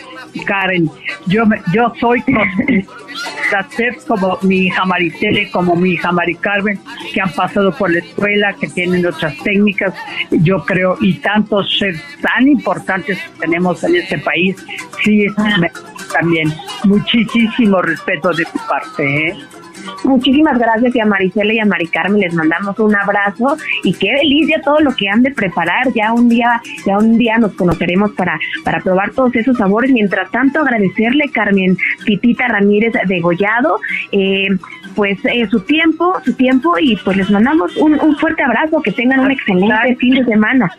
[0.45, 0.89] Karen.
[1.27, 2.23] Yo, me, yo soy
[3.51, 6.80] las chefs como mi hija Maricele, como mi hija Mari Carmen,
[7.13, 9.93] que han pasado por la escuela, que tienen otras técnicas,
[10.32, 14.55] yo creo, y tantos chefs tan importantes que tenemos en este país,
[15.03, 15.28] sí,
[16.13, 16.53] también
[16.84, 19.30] muchísimo respeto de tu parte.
[19.30, 19.38] ¿eh?
[20.03, 24.13] Muchísimas gracias y a Maricela y a Mari Carmen les mandamos un abrazo y qué
[24.13, 25.91] delicia todo lo que han de preparar.
[25.93, 29.91] Ya un día, ya un día nos conoceremos para, para probar todos esos sabores.
[29.91, 33.79] Mientras tanto, agradecerle Carmen Titita Ramírez de Gollado,
[34.11, 34.49] eh,
[34.95, 38.91] pues eh, su tiempo, su tiempo y pues les mandamos un, un fuerte abrazo, que
[38.91, 40.71] tengan un excelente fin de semana.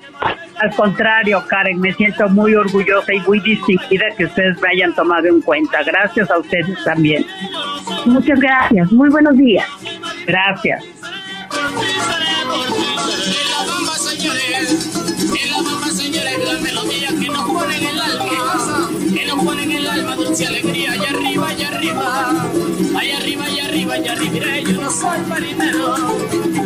[0.58, 5.26] Al contrario, Karen, me siento muy orgullosa y muy distinguida que ustedes me hayan tomado
[5.26, 5.82] en cuenta.
[5.84, 7.26] Gracias a ustedes también.
[8.06, 8.90] Muchas gracias.
[8.96, 9.66] Muy buenos días.
[10.26, 10.82] Gracias.
[19.16, 22.34] Que nos pone en el alma dulce alegría, allá arriba, allá arriba,
[22.98, 25.96] allá arriba, allá arriba, allá arriba, yo no soy marinero,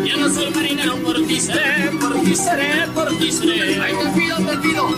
[0.05, 3.81] yo no soy marinero, por ti seré, por ti seré, por ti seré.
[3.81, 4.89] Ahí te pido, te pido,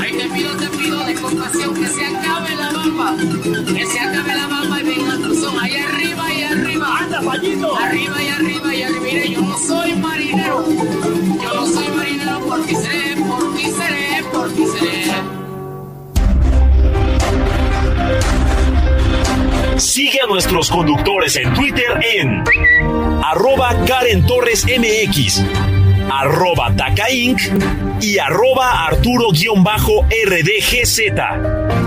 [0.00, 3.16] ahí te pido, te pido de compasión que se acabe la bamba,
[3.72, 7.76] que se acabe la bamba y venga tu son, allá arriba, allá arriba, anda fallito,
[7.76, 12.74] arriba y arriba, y arriba, yo no soy marinero, yo no soy marinero, por ti
[12.74, 15.01] seré, por ti seré, por ti seré.
[20.32, 22.42] Nuestros conductores en Twitter en
[23.22, 25.42] arroba Karen Torres MX,
[26.10, 27.38] arroba Taca Inc.
[28.00, 31.81] y arroba Arturo-RDGZ.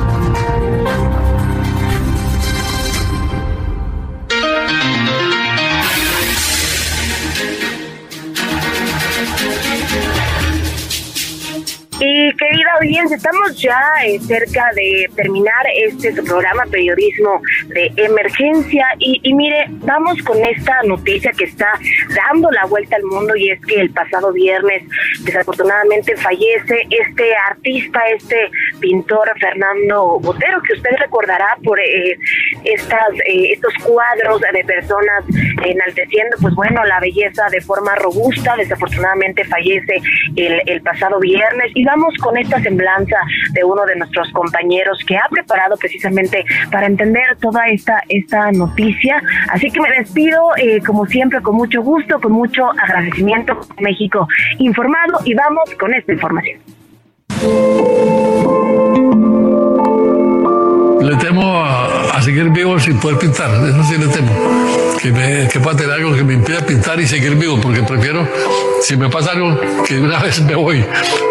[12.00, 18.86] Y querida audiencia, estamos ya eh, cerca de terminar este programa periodismo de emergencia.
[19.00, 21.72] Y, y mire, vamos con esta noticia que está
[22.14, 24.84] dando la vuelta al mundo y es que el pasado viernes
[25.24, 32.18] desafortunadamente fallece este artista, este pintor Fernando Botero, que usted recordará por eh,
[32.64, 35.24] estas, eh, estos cuadros de personas
[35.64, 40.02] enalteciendo, pues bueno, la belleza de forma robusta, desafortunadamente fallece
[40.36, 43.18] el, pasado viernes vamos con esta semblanza
[43.52, 49.22] de uno de nuestros compañeros que ha preparado precisamente para entender toda esta, esta noticia.
[49.50, 54.28] Así que me despido, eh, como siempre, con mucho gusto, con mucho agradecimiento, México
[54.58, 56.60] informado, y vamos con esta información.
[61.02, 64.32] Le temo a, a seguir vivo sin poder pintar, eso sí le temo.
[65.02, 68.28] Que, me, que pueda tener algo que me impida pintar y seguir vivo, porque prefiero,
[68.82, 70.84] si me pasa algo, que una vez me voy,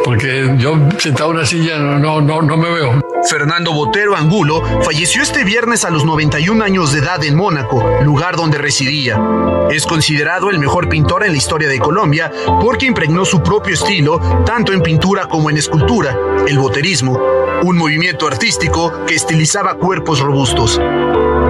[0.05, 3.01] porque yo sentado en una silla no, no, no, me veo.
[3.29, 8.37] Fernando Botero Angulo falleció este viernes a los 91 años de edad en Mónaco, lugar
[8.37, 9.19] donde residía.
[9.71, 12.31] Es considerado el mejor pintor en la historia de Colombia
[12.61, 17.19] porque impregnó su propio estilo tanto en pintura como en escultura, el boterismo,
[17.63, 20.79] un movimiento artístico que estilizaba cuerpos robustos.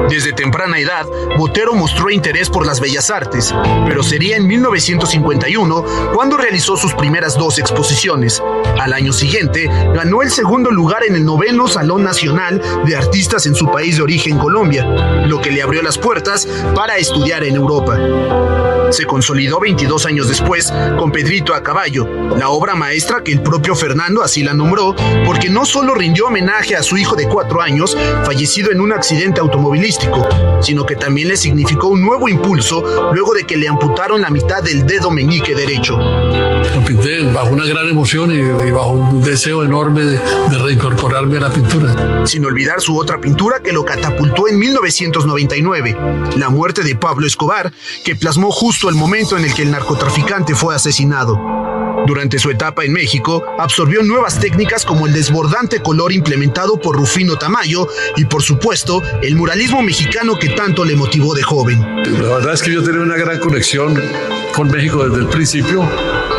[0.09, 3.55] Desde temprana edad, Botero mostró interés por las bellas artes,
[3.87, 5.85] pero sería en 1951
[6.15, 8.43] cuando realizó sus primeras dos exposiciones.
[8.79, 13.55] Al año siguiente, ganó el segundo lugar en el noveno Salón Nacional de Artistas en
[13.55, 14.85] su país de origen, Colombia,
[15.27, 18.74] lo que le abrió las puertas para estudiar en Europa.
[18.91, 22.07] Se consolidó 22 años después con Pedrito a caballo,
[22.37, 26.77] la obra maestra que el propio Fernando así la nombró, porque no solo rindió homenaje
[26.77, 30.29] a su hijo de cuatro años, fallecido en un accidente automovilístico,
[30.61, 34.63] sino que también le significó un nuevo impulso luego de que le amputaron la mitad
[34.63, 35.97] del dedo meñique derecho.
[35.99, 41.41] Lo pinté bajo una gran emoción y, bajo un deseo enorme de, de reincorporarme a
[41.41, 42.27] la pintura.
[42.27, 45.97] Sin olvidar su otra pintura que lo catapultó en 1999,
[46.37, 47.73] La muerte de Pablo Escobar,
[48.05, 51.39] que plasmó justo el momento en el que el narcotraficante fue asesinado.
[52.07, 57.37] Durante su etapa en México, absorbió nuevas técnicas como el desbordante color implementado por Rufino
[57.37, 61.81] Tamayo y, por supuesto, el muralismo mexicano que tanto le motivó de joven.
[62.21, 63.99] La verdad es que yo tenía una gran conexión
[64.55, 65.89] con México desde el principio,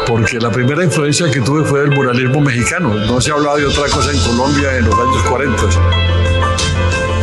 [0.06, 2.94] porque la primera influencia que tuve fue el muralismo mexicano.
[2.94, 6.15] No se ha hablado de otra cosa en Colombia en los años 40.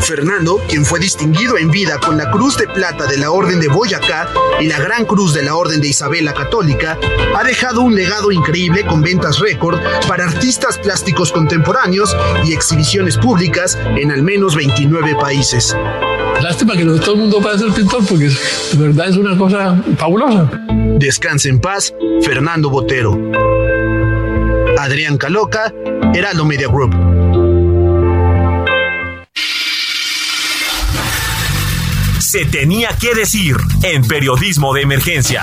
[0.03, 3.69] Fernando, quien fue distinguido en vida con la Cruz de Plata de la Orden de
[3.69, 4.29] Boyacá
[4.61, 6.99] y la Gran Cruz de la Orden de Isabel la Católica,
[7.37, 9.79] ha dejado un legado increíble con ventas récord
[10.09, 15.77] para artistas plásticos contemporáneos y exhibiciones públicas en al menos 29 países.
[16.43, 19.81] Lástima que no todo el mundo pueda ser pintor porque de verdad es una cosa
[19.97, 20.51] fabulosa.
[20.99, 23.17] Descanse en paz, Fernando Botero.
[24.79, 25.73] Adrián Caloca,
[26.13, 27.12] Heraldo Media Group.
[32.33, 35.43] Se tenía que decir en periodismo de emergencia.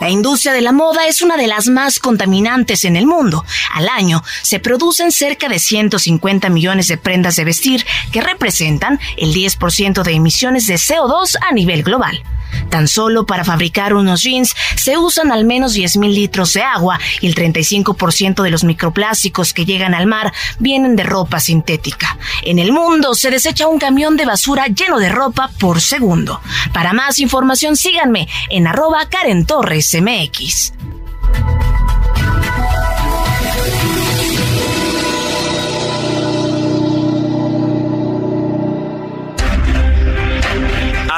[0.00, 3.44] La industria de la moda es una de las más contaminantes en el mundo.
[3.74, 9.34] Al año se producen cerca de 150 millones de prendas de vestir que representan el
[9.34, 12.22] 10% de emisiones de CO2 a nivel global.
[12.68, 17.26] Tan solo para fabricar unos jeans se usan al menos 10.000 litros de agua y
[17.26, 22.16] el 35% de los microplásticos que llegan al mar vienen de ropa sintética.
[22.42, 26.40] En el mundo se desecha un camión de basura lleno de ropa por segundo.
[26.72, 30.72] Para más información síganme en arroba Karen Torres MX.